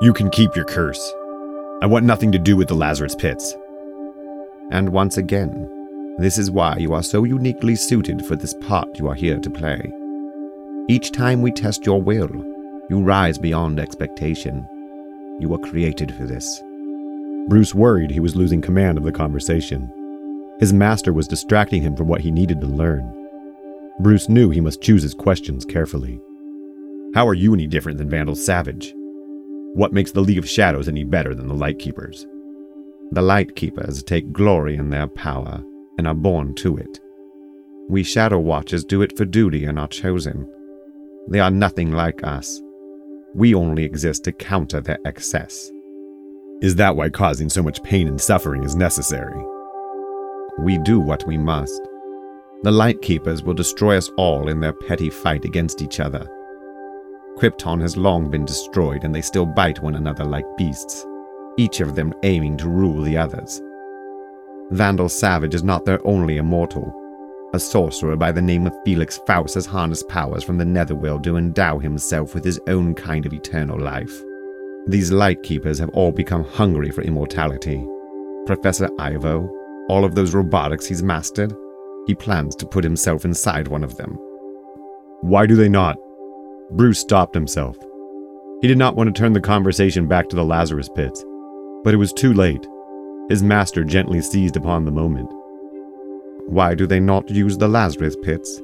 You 0.00 0.12
can 0.12 0.30
keep 0.30 0.56
your 0.56 0.64
curse. 0.64 1.12
I 1.82 1.86
want 1.86 2.04
nothing 2.04 2.32
to 2.32 2.38
do 2.38 2.56
with 2.56 2.68
the 2.68 2.74
Lazarus 2.74 3.14
pits. 3.14 3.56
And 4.70 4.88
once 4.88 5.16
again, 5.16 6.16
this 6.18 6.38
is 6.38 6.50
why 6.50 6.76
you 6.76 6.92
are 6.92 7.02
so 7.02 7.24
uniquely 7.24 7.76
suited 7.76 8.24
for 8.24 8.36
this 8.36 8.54
part 8.54 8.98
you 8.98 9.08
are 9.08 9.14
here 9.14 9.38
to 9.38 9.50
play. 9.50 9.92
Each 10.88 11.12
time 11.12 11.42
we 11.42 11.52
test 11.52 11.86
your 11.86 12.02
will, 12.02 12.30
you 12.90 13.00
rise 13.00 13.38
beyond 13.38 13.78
expectation. 13.78 14.66
You 15.40 15.48
were 15.48 15.58
created 15.58 16.14
for 16.14 16.24
this. 16.24 16.62
Bruce 17.48 17.74
worried 17.74 18.10
he 18.10 18.20
was 18.20 18.36
losing 18.36 18.60
command 18.60 18.98
of 18.98 19.04
the 19.04 19.12
conversation. 19.12 19.90
His 20.60 20.72
master 20.72 21.12
was 21.12 21.26
distracting 21.28 21.82
him 21.82 21.96
from 21.96 22.08
what 22.08 22.20
he 22.20 22.30
needed 22.30 22.60
to 22.60 22.66
learn. 22.66 23.21
Bruce 24.00 24.28
knew 24.28 24.50
he 24.50 24.60
must 24.60 24.80
choose 24.80 25.02
his 25.02 25.14
questions 25.14 25.64
carefully. 25.64 26.20
How 27.14 27.28
are 27.28 27.34
you 27.34 27.52
any 27.52 27.66
different 27.66 27.98
than 27.98 28.08
Vandal 28.08 28.34
Savage? 28.34 28.94
What 29.74 29.92
makes 29.92 30.12
the 30.12 30.20
League 30.20 30.38
of 30.38 30.48
Shadows 30.48 30.88
any 30.88 31.04
better 31.04 31.34
than 31.34 31.46
the 31.46 31.54
Lightkeepers? 31.54 32.26
The 33.10 33.22
Lightkeepers 33.22 34.02
take 34.02 34.32
glory 34.32 34.76
in 34.76 34.90
their 34.90 35.06
power 35.06 35.62
and 35.98 36.08
are 36.08 36.14
born 36.14 36.54
to 36.56 36.76
it. 36.78 37.00
We 37.88 38.02
Shadow 38.02 38.38
Watchers 38.38 38.84
do 38.84 39.02
it 39.02 39.16
for 39.16 39.24
duty 39.24 39.66
and 39.66 39.78
are 39.78 39.88
chosen. 39.88 40.48
They 41.28 41.40
are 41.40 41.50
nothing 41.50 41.92
like 41.92 42.24
us. 42.24 42.60
We 43.34 43.54
only 43.54 43.84
exist 43.84 44.24
to 44.24 44.32
counter 44.32 44.80
their 44.80 44.98
excess. 45.04 45.70
Is 46.62 46.76
that 46.76 46.96
why 46.96 47.10
causing 47.10 47.48
so 47.48 47.62
much 47.62 47.82
pain 47.82 48.08
and 48.08 48.20
suffering 48.20 48.62
is 48.64 48.74
necessary? 48.74 49.42
We 50.58 50.78
do 50.78 51.00
what 51.00 51.26
we 51.26 51.36
must. 51.36 51.80
The 52.62 52.70
Lightkeepers 52.70 53.42
will 53.42 53.54
destroy 53.54 53.96
us 53.96 54.08
all 54.16 54.48
in 54.48 54.60
their 54.60 54.72
petty 54.72 55.10
fight 55.10 55.44
against 55.44 55.82
each 55.82 55.98
other. 55.98 56.24
Krypton 57.36 57.80
has 57.80 57.96
long 57.96 58.30
been 58.30 58.44
destroyed, 58.44 59.02
and 59.02 59.12
they 59.12 59.20
still 59.20 59.46
bite 59.46 59.82
one 59.82 59.96
another 59.96 60.24
like 60.24 60.46
beasts, 60.56 61.04
each 61.56 61.80
of 61.80 61.96
them 61.96 62.14
aiming 62.22 62.56
to 62.58 62.68
rule 62.68 63.02
the 63.02 63.16
others. 63.16 63.60
Vandal 64.70 65.08
Savage 65.08 65.56
is 65.56 65.64
not 65.64 65.84
their 65.84 66.06
only 66.06 66.36
immortal. 66.36 66.94
A 67.52 67.58
sorcerer 67.58 68.16
by 68.16 68.30
the 68.30 68.40
name 68.40 68.66
of 68.66 68.74
Felix 68.84 69.18
Faust 69.26 69.54
has 69.56 69.66
harnessed 69.66 70.08
powers 70.08 70.44
from 70.44 70.56
the 70.56 70.64
Netherworld 70.64 71.24
to 71.24 71.38
endow 71.38 71.80
himself 71.80 72.32
with 72.32 72.44
his 72.44 72.60
own 72.68 72.94
kind 72.94 73.26
of 73.26 73.32
eternal 73.32 73.78
life. 73.78 74.22
These 74.86 75.10
Lightkeepers 75.10 75.80
have 75.80 75.90
all 75.90 76.12
become 76.12 76.44
hungry 76.44 76.92
for 76.92 77.02
immortality. 77.02 77.84
Professor 78.46 78.88
Ivo, 79.00 79.50
all 79.88 80.04
of 80.04 80.14
those 80.14 80.32
robotics 80.32 80.86
he's 80.86 81.02
mastered, 81.02 81.52
he 82.06 82.14
plans 82.14 82.54
to 82.56 82.66
put 82.66 82.84
himself 82.84 83.24
inside 83.24 83.68
one 83.68 83.84
of 83.84 83.96
them. 83.96 84.18
Why 85.20 85.46
do 85.46 85.54
they 85.56 85.68
not? 85.68 85.96
Bruce 86.72 86.98
stopped 86.98 87.34
himself. 87.34 87.76
He 88.60 88.68
did 88.68 88.78
not 88.78 88.96
want 88.96 89.14
to 89.14 89.18
turn 89.18 89.32
the 89.32 89.40
conversation 89.40 90.08
back 90.08 90.28
to 90.28 90.36
the 90.36 90.44
Lazarus 90.44 90.88
pits, 90.88 91.24
but 91.84 91.94
it 91.94 91.98
was 91.98 92.12
too 92.12 92.32
late. 92.32 92.66
His 93.28 93.42
master 93.42 93.84
gently 93.84 94.20
seized 94.20 94.56
upon 94.56 94.84
the 94.84 94.90
moment. 94.90 95.30
Why 96.46 96.74
do 96.74 96.86
they 96.86 97.00
not 97.00 97.30
use 97.30 97.56
the 97.56 97.68
Lazarus 97.68 98.16
pits? 98.22 98.60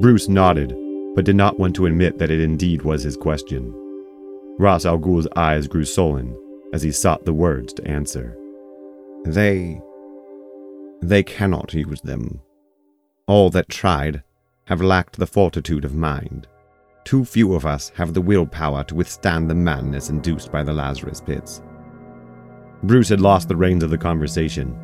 Bruce 0.00 0.28
nodded, 0.28 0.74
but 1.14 1.24
did 1.24 1.36
not 1.36 1.58
want 1.58 1.74
to 1.76 1.86
admit 1.86 2.18
that 2.18 2.30
it 2.30 2.40
indeed 2.40 2.82
was 2.82 3.02
his 3.02 3.16
question. 3.16 3.72
Ras 4.58 4.84
Al 4.84 4.98
Ghul's 4.98 5.28
eyes 5.36 5.66
grew 5.66 5.84
sullen 5.84 6.36
as 6.72 6.82
he 6.82 6.92
sought 6.92 7.24
the 7.24 7.32
words 7.32 7.72
to 7.74 7.86
answer. 7.86 8.36
They 9.24 9.80
they 11.08 11.22
cannot 11.22 11.74
use 11.74 12.00
them. 12.00 12.40
All 13.26 13.50
that 13.50 13.68
tried 13.68 14.22
have 14.66 14.80
lacked 14.80 15.18
the 15.18 15.26
fortitude 15.26 15.84
of 15.84 15.94
mind. 15.94 16.46
Too 17.04 17.24
few 17.24 17.54
of 17.54 17.66
us 17.66 17.90
have 17.96 18.14
the 18.14 18.22
willpower 18.22 18.84
to 18.84 18.94
withstand 18.94 19.48
the 19.48 19.54
madness 19.54 20.08
induced 20.08 20.50
by 20.50 20.62
the 20.62 20.72
Lazarus 20.72 21.20
pits. 21.20 21.62
Bruce 22.82 23.10
had 23.10 23.20
lost 23.20 23.48
the 23.48 23.56
reins 23.56 23.82
of 23.82 23.90
the 23.90 23.98
conversation. 23.98 24.78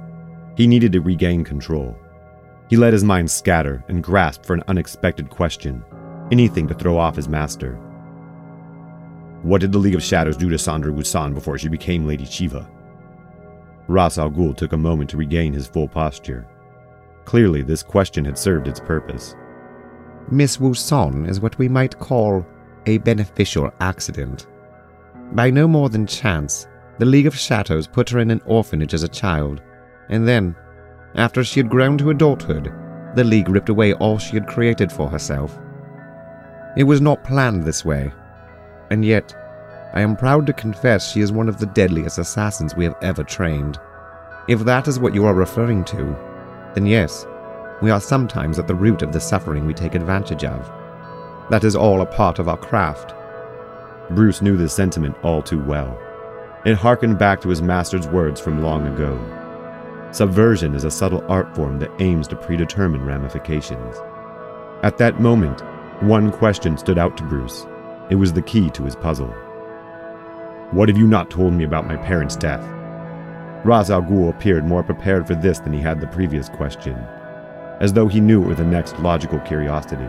He 0.56 0.66
needed 0.66 0.92
to 0.92 1.00
regain 1.00 1.44
control. 1.44 1.96
He 2.68 2.76
let 2.76 2.92
his 2.92 3.04
mind 3.04 3.30
scatter 3.30 3.82
and 3.88 4.02
grasped 4.02 4.44
for 4.44 4.54
an 4.54 4.62
unexpected 4.68 5.30
question, 5.30 5.82
anything 6.30 6.68
to 6.68 6.74
throw 6.74 6.98
off 6.98 7.16
his 7.16 7.28
master. 7.28 7.74
What 9.42 9.62
did 9.62 9.72
the 9.72 9.78
League 9.78 9.94
of 9.94 10.02
Shadows 10.02 10.36
do 10.36 10.50
to 10.50 10.58
Sandra 10.58 10.92
Wusan 10.92 11.34
before 11.34 11.56
she 11.56 11.68
became 11.68 12.06
Lady 12.06 12.26
Shiva? 12.26 12.70
Ras 13.90 14.18
Al 14.18 14.30
Ghul 14.30 14.56
took 14.56 14.72
a 14.72 14.76
moment 14.76 15.10
to 15.10 15.16
regain 15.16 15.52
his 15.52 15.66
full 15.66 15.88
posture. 15.88 16.46
Clearly, 17.24 17.62
this 17.62 17.82
question 17.82 18.24
had 18.24 18.38
served 18.38 18.68
its 18.68 18.78
purpose. 18.78 19.34
Miss 20.30 20.58
Wusan 20.58 21.28
is 21.28 21.40
what 21.40 21.58
we 21.58 21.68
might 21.68 21.98
call 21.98 22.46
a 22.86 22.98
beneficial 22.98 23.72
accident. 23.80 24.46
By 25.32 25.50
no 25.50 25.66
more 25.66 25.88
than 25.88 26.06
chance, 26.06 26.68
the 26.98 27.04
League 27.04 27.26
of 27.26 27.36
Shadows 27.36 27.88
put 27.88 28.08
her 28.10 28.20
in 28.20 28.30
an 28.30 28.42
orphanage 28.46 28.94
as 28.94 29.02
a 29.02 29.08
child, 29.08 29.60
and 30.08 30.26
then, 30.26 30.54
after 31.16 31.42
she 31.42 31.58
had 31.58 31.68
grown 31.68 31.98
to 31.98 32.10
adulthood, 32.10 32.72
the 33.16 33.24
League 33.24 33.48
ripped 33.48 33.70
away 33.70 33.94
all 33.94 34.18
she 34.18 34.34
had 34.34 34.46
created 34.46 34.92
for 34.92 35.08
herself. 35.08 35.58
It 36.76 36.84
was 36.84 37.00
not 37.00 37.24
planned 37.24 37.64
this 37.64 37.84
way, 37.84 38.12
and 38.90 39.04
yet, 39.04 39.34
I 39.92 40.02
am 40.02 40.16
proud 40.16 40.46
to 40.46 40.52
confess 40.52 41.10
she 41.10 41.20
is 41.20 41.32
one 41.32 41.48
of 41.48 41.58
the 41.58 41.66
deadliest 41.66 42.18
assassins 42.18 42.76
we 42.76 42.84
have 42.84 42.94
ever 43.02 43.24
trained. 43.24 43.78
If 44.48 44.60
that 44.60 44.86
is 44.86 45.00
what 45.00 45.14
you 45.14 45.26
are 45.26 45.34
referring 45.34 45.84
to, 45.86 46.16
then 46.74 46.86
yes, 46.86 47.26
we 47.82 47.90
are 47.90 48.00
sometimes 48.00 48.58
at 48.58 48.68
the 48.68 48.74
root 48.74 49.02
of 49.02 49.12
the 49.12 49.20
suffering 49.20 49.66
we 49.66 49.74
take 49.74 49.96
advantage 49.96 50.44
of. 50.44 50.70
That 51.50 51.64
is 51.64 51.74
all 51.74 52.02
a 52.02 52.06
part 52.06 52.38
of 52.38 52.48
our 52.48 52.56
craft. 52.56 53.14
Bruce 54.10 54.40
knew 54.40 54.56
this 54.56 54.72
sentiment 54.72 55.16
all 55.24 55.42
too 55.42 55.60
well. 55.60 55.98
It 56.64 56.74
harkened 56.74 57.18
back 57.18 57.40
to 57.40 57.48
his 57.48 57.62
master's 57.62 58.06
words 58.06 58.40
from 58.40 58.62
long 58.62 58.86
ago. 58.86 59.18
Subversion 60.12 60.74
is 60.74 60.84
a 60.84 60.90
subtle 60.90 61.24
art 61.28 61.54
form 61.56 61.80
that 61.80 62.00
aims 62.00 62.28
to 62.28 62.36
predetermine 62.36 63.04
ramifications. 63.04 63.96
At 64.82 64.98
that 64.98 65.20
moment, 65.20 65.62
one 66.02 66.30
question 66.30 66.76
stood 66.78 66.98
out 66.98 67.16
to 67.16 67.24
Bruce. 67.24 67.66
It 68.08 68.16
was 68.16 68.32
the 68.32 68.42
key 68.42 68.70
to 68.70 68.84
his 68.84 68.94
puzzle. 68.94 69.34
What 70.72 70.88
have 70.88 70.96
you 70.96 71.08
not 71.08 71.30
told 71.30 71.52
me 71.52 71.64
about 71.64 71.88
my 71.88 71.96
parents' 71.96 72.36
death? 72.36 72.64
Ras 73.64 73.90
Al 73.90 74.02
Ghul 74.02 74.30
appeared 74.30 74.64
more 74.64 74.84
prepared 74.84 75.26
for 75.26 75.34
this 75.34 75.58
than 75.58 75.72
he 75.72 75.80
had 75.80 76.00
the 76.00 76.06
previous 76.06 76.48
question, 76.48 76.94
as 77.80 77.92
though 77.92 78.06
he 78.06 78.20
knew 78.20 78.44
it 78.44 78.46
with 78.46 78.58
the 78.58 78.64
next 78.64 78.96
logical 79.00 79.40
curiosity. 79.40 80.06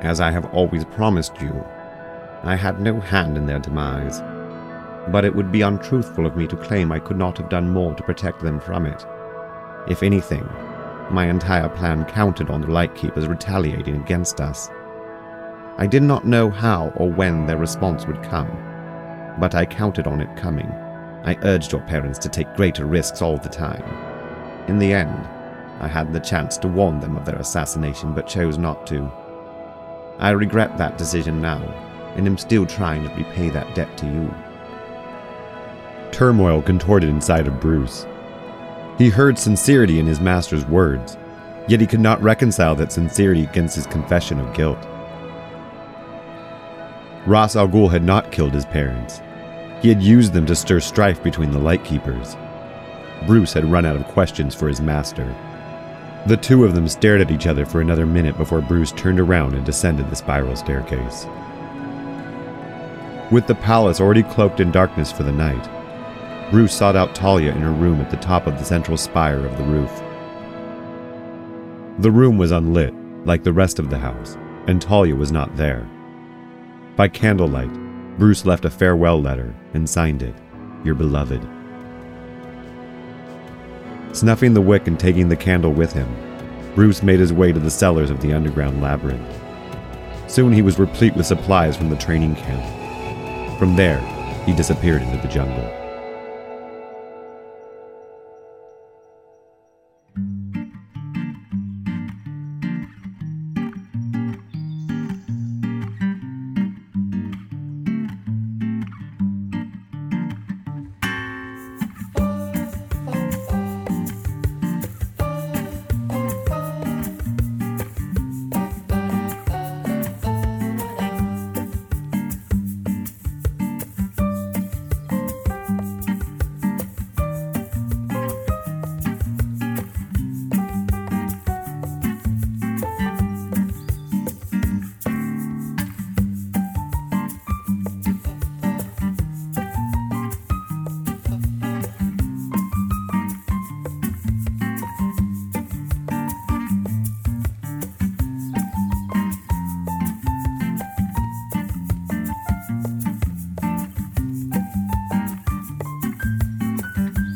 As 0.00 0.20
I 0.20 0.30
have 0.30 0.44
always 0.54 0.84
promised 0.84 1.40
you, 1.40 1.52
I 2.44 2.54
had 2.54 2.80
no 2.80 3.00
hand 3.00 3.36
in 3.36 3.46
their 3.46 3.58
demise, 3.58 4.20
but 5.10 5.24
it 5.24 5.34
would 5.34 5.50
be 5.50 5.62
untruthful 5.62 6.24
of 6.24 6.36
me 6.36 6.46
to 6.46 6.56
claim 6.56 6.92
I 6.92 7.00
could 7.00 7.18
not 7.18 7.36
have 7.38 7.48
done 7.48 7.68
more 7.68 7.96
to 7.96 8.02
protect 8.04 8.42
them 8.42 8.60
from 8.60 8.86
it. 8.86 9.04
If 9.88 10.04
anything, 10.04 10.48
my 11.10 11.28
entire 11.28 11.68
plan 11.68 12.04
counted 12.04 12.48
on 12.48 12.60
the 12.60 12.70
Lightkeepers 12.70 13.26
retaliating 13.26 13.96
against 13.96 14.40
us. 14.40 14.70
I 15.78 15.88
did 15.88 16.04
not 16.04 16.24
know 16.24 16.48
how 16.48 16.92
or 16.94 17.10
when 17.10 17.46
their 17.46 17.58
response 17.58 18.06
would 18.06 18.22
come, 18.22 18.48
but 19.38 19.54
I 19.54 19.64
counted 19.64 20.06
on 20.06 20.20
it 20.20 20.36
coming. 20.36 20.70
I 21.24 21.38
urged 21.42 21.72
your 21.72 21.82
parents 21.82 22.18
to 22.20 22.28
take 22.28 22.54
greater 22.54 22.84
risks 22.84 23.22
all 23.22 23.36
the 23.36 23.48
time. 23.48 23.82
In 24.68 24.78
the 24.78 24.92
end, 24.92 25.28
I 25.80 25.88
had 25.88 26.12
the 26.12 26.20
chance 26.20 26.56
to 26.58 26.68
warn 26.68 27.00
them 27.00 27.16
of 27.16 27.24
their 27.24 27.38
assassination 27.38 28.14
but 28.14 28.26
chose 28.26 28.58
not 28.58 28.86
to. 28.88 29.10
I 30.18 30.30
regret 30.30 30.78
that 30.78 30.98
decision 30.98 31.40
now, 31.40 31.60
and 32.16 32.26
am 32.26 32.38
still 32.38 32.66
trying 32.66 33.02
to 33.02 33.14
repay 33.14 33.50
that 33.50 33.74
debt 33.74 33.96
to 33.98 34.06
you. 34.06 34.34
Turmoil 36.12 36.62
contorted 36.62 37.08
inside 37.08 37.48
of 37.48 37.60
Bruce. 37.60 38.06
He 38.98 39.08
heard 39.08 39.38
sincerity 39.38 39.98
in 39.98 40.06
his 40.06 40.20
master's 40.20 40.66
words, 40.66 41.16
yet 41.66 41.80
he 41.80 41.86
could 41.86 42.00
not 42.00 42.22
reconcile 42.22 42.74
that 42.76 42.92
sincerity 42.92 43.44
against 43.44 43.74
his 43.74 43.86
confession 43.86 44.38
of 44.38 44.54
guilt. 44.54 44.78
Ras 47.26 47.54
Al 47.54 47.68
Ghul 47.68 47.90
had 47.90 48.02
not 48.02 48.32
killed 48.32 48.52
his 48.52 48.66
parents. 48.66 49.20
He 49.80 49.88
had 49.88 50.02
used 50.02 50.32
them 50.32 50.46
to 50.46 50.56
stir 50.56 50.80
strife 50.80 51.22
between 51.22 51.52
the 51.52 51.58
Lightkeepers. 51.58 52.36
Bruce 53.26 53.52
had 53.52 53.70
run 53.70 53.86
out 53.86 53.94
of 53.94 54.04
questions 54.06 54.54
for 54.54 54.66
his 54.66 54.80
master. 54.80 55.32
The 56.26 56.36
two 56.36 56.64
of 56.64 56.74
them 56.74 56.88
stared 56.88 57.20
at 57.20 57.30
each 57.30 57.46
other 57.46 57.64
for 57.64 57.80
another 57.80 58.06
minute 58.06 58.36
before 58.36 58.60
Bruce 58.60 58.92
turned 58.92 59.20
around 59.20 59.54
and 59.54 59.64
descended 59.64 60.10
the 60.10 60.16
spiral 60.16 60.56
staircase. 60.56 61.26
With 63.30 63.46
the 63.46 63.54
palace 63.54 64.00
already 64.00 64.24
cloaked 64.24 64.60
in 64.60 64.70
darkness 64.70 65.12
for 65.12 65.22
the 65.22 65.32
night, 65.32 65.68
Bruce 66.50 66.74
sought 66.74 66.96
out 66.96 67.14
Talia 67.14 67.52
in 67.52 67.62
her 67.62 67.72
room 67.72 68.00
at 68.00 68.10
the 68.10 68.16
top 68.18 68.46
of 68.46 68.58
the 68.58 68.64
central 68.64 68.96
spire 68.96 69.46
of 69.46 69.56
the 69.56 69.64
roof. 69.64 70.02
The 72.00 72.10
room 72.10 72.36
was 72.36 72.50
unlit, 72.50 72.92
like 73.24 73.42
the 73.42 73.52
rest 73.52 73.78
of 73.78 73.90
the 73.90 73.98
house, 73.98 74.36
and 74.66 74.82
Talia 74.82 75.14
was 75.14 75.32
not 75.32 75.56
there. 75.56 75.88
By 76.94 77.08
candlelight, 77.08 77.72
Bruce 78.18 78.44
left 78.44 78.66
a 78.66 78.70
farewell 78.70 79.20
letter 79.20 79.54
and 79.72 79.88
signed 79.88 80.22
it, 80.22 80.34
Your 80.84 80.94
Beloved. 80.94 81.40
Snuffing 84.12 84.52
the 84.52 84.60
wick 84.60 84.86
and 84.86 85.00
taking 85.00 85.30
the 85.30 85.36
candle 85.36 85.72
with 85.72 85.94
him, 85.94 86.14
Bruce 86.74 87.02
made 87.02 87.18
his 87.18 87.32
way 87.32 87.50
to 87.50 87.58
the 87.58 87.70
cellars 87.70 88.10
of 88.10 88.20
the 88.20 88.34
underground 88.34 88.82
labyrinth. 88.82 89.26
Soon 90.28 90.52
he 90.52 90.60
was 90.60 90.78
replete 90.78 91.16
with 91.16 91.24
supplies 91.24 91.78
from 91.78 91.88
the 91.88 91.96
training 91.96 92.36
camp. 92.36 93.58
From 93.58 93.74
there, 93.74 94.00
he 94.44 94.54
disappeared 94.54 95.00
into 95.00 95.16
the 95.16 95.32
jungle. 95.32 95.81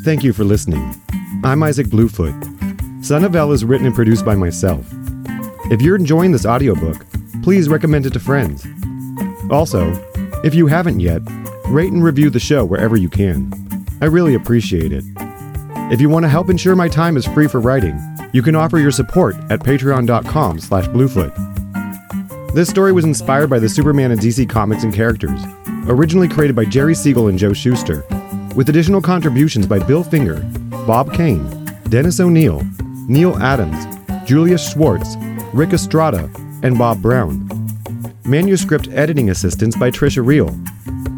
Thank 0.07 0.23
you 0.23 0.31
for 0.31 0.45
listening. 0.45 0.95
I'm 1.43 1.61
Isaac 1.61 1.87
Bluefoot. 1.87 2.33
Son 3.03 3.25
of 3.25 3.35
El 3.35 3.51
is 3.51 3.65
written 3.65 3.85
and 3.85 3.93
produced 3.93 4.23
by 4.23 4.35
myself. 4.35 4.87
If 5.69 5.81
you're 5.81 5.97
enjoying 5.97 6.31
this 6.31 6.45
audiobook, 6.45 7.05
please 7.43 7.67
recommend 7.67 8.05
it 8.05 8.13
to 8.13 8.19
friends. 8.21 8.65
Also, 9.51 9.91
if 10.45 10.55
you 10.55 10.67
haven't 10.67 11.01
yet, 11.01 11.21
rate 11.65 11.91
and 11.91 12.05
review 12.05 12.29
the 12.29 12.39
show 12.39 12.63
wherever 12.63 12.95
you 12.95 13.09
can. 13.09 13.51
I 13.99 14.05
really 14.05 14.33
appreciate 14.33 14.93
it. 14.93 15.03
If 15.91 15.99
you 15.99 16.07
want 16.07 16.23
to 16.23 16.29
help 16.29 16.49
ensure 16.49 16.73
my 16.73 16.87
time 16.87 17.17
is 17.17 17.25
free 17.25 17.49
for 17.49 17.59
writing, 17.59 17.99
you 18.31 18.41
can 18.41 18.55
offer 18.55 18.77
your 18.77 18.91
support 18.91 19.35
at 19.49 19.59
patreon.com 19.59 20.61
slash 20.61 20.87
bluefoot. 20.87 21.33
This 22.55 22.69
story 22.69 22.93
was 22.93 23.03
inspired 23.03 23.49
by 23.49 23.59
the 23.59 23.67
Superman 23.67 24.11
and 24.11 24.21
DC 24.21 24.47
comics 24.49 24.85
and 24.85 24.93
characters, 24.93 25.43
originally 25.87 26.29
created 26.29 26.55
by 26.55 26.63
Jerry 26.63 26.95
Siegel 26.95 27.27
and 27.27 27.37
Joe 27.37 27.51
Shuster, 27.51 28.05
with 28.57 28.69
additional 28.69 29.03
contributions 29.03 29.67
by 29.67 29.77
Bill 29.77 30.03
Finger, 30.03 30.39
Bob 30.87 31.13
Kane, 31.13 31.45
Dennis 31.89 32.19
O'Neil, 32.19 32.67
Neal 33.07 33.37
Adams, 33.37 33.85
Julius 34.27 34.71
Schwartz, 34.71 35.15
Ric 35.53 35.73
Estrada, 35.73 36.27
and 36.63 36.75
Bob 36.75 36.99
Brown. 36.99 37.47
Manuscript 38.25 38.87
editing 38.89 39.29
assistance 39.29 39.77
by 39.77 39.91
Tricia 39.91 40.25
Riel. 40.25 40.51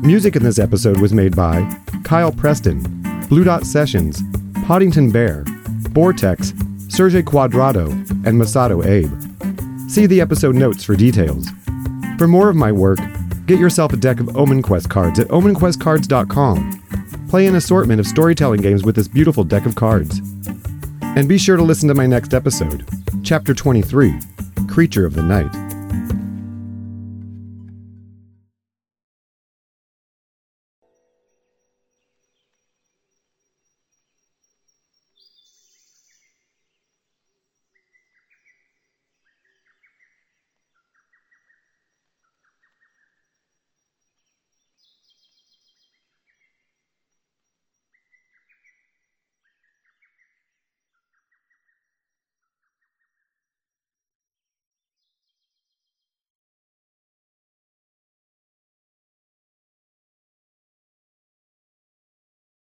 Music 0.06 0.36
in 0.36 0.44
this 0.44 0.60
episode 0.60 1.00
was 1.00 1.14
made 1.14 1.34
by 1.34 1.66
Kyle 2.04 2.34
Preston, 2.34 2.82
Blue 3.30 3.46
Dot 3.46 3.64
Sessions, 3.66 4.22
Podington 4.66 5.10
Bear, 5.10 5.46
Borrtex, 5.96 6.92
Serge 6.92 7.24
Quadrado, 7.24 7.90
and 8.28 8.40
Masato 8.40 8.86
Abe. 8.86 9.90
See 9.90 10.06
the 10.06 10.20
episode 10.20 10.56
notes 10.56 10.84
for 10.84 10.98
details. 10.98 11.48
For 12.18 12.28
more 12.28 12.50
of 12.50 12.58
my 12.58 12.74
work, 12.74 13.00
get 13.46 13.60
yourself 13.60 13.94
a 13.94 13.98
deck 13.98 14.20
of 14.20 14.36
Omen 14.36 14.62
Quest 14.62 14.90
cards 14.90 15.20
at 15.20 15.30
omenquestcards.com. 15.30 16.89
Play 17.30 17.46
an 17.46 17.56
assortment 17.56 18.00
of 18.00 18.08
storytelling 18.08 18.60
games 18.60 18.84
with 18.84 18.96
this 18.96 19.08
beautiful 19.08 19.44
deck 19.44 19.68
of 19.68 19.76
cards. 19.76 20.20
And 21.04 21.30
be 21.30 21.38
sure 21.38 21.58
to 21.58 21.64
listen 21.64 21.88
to 21.90 21.94
my 21.94 22.08
next 22.08 22.34
episode, 22.34 22.88
Chapter 23.24 23.54
23 23.54 24.16
Creature 24.68 25.06
of 25.06 25.14
the 25.14 25.22
Night. 25.22 25.69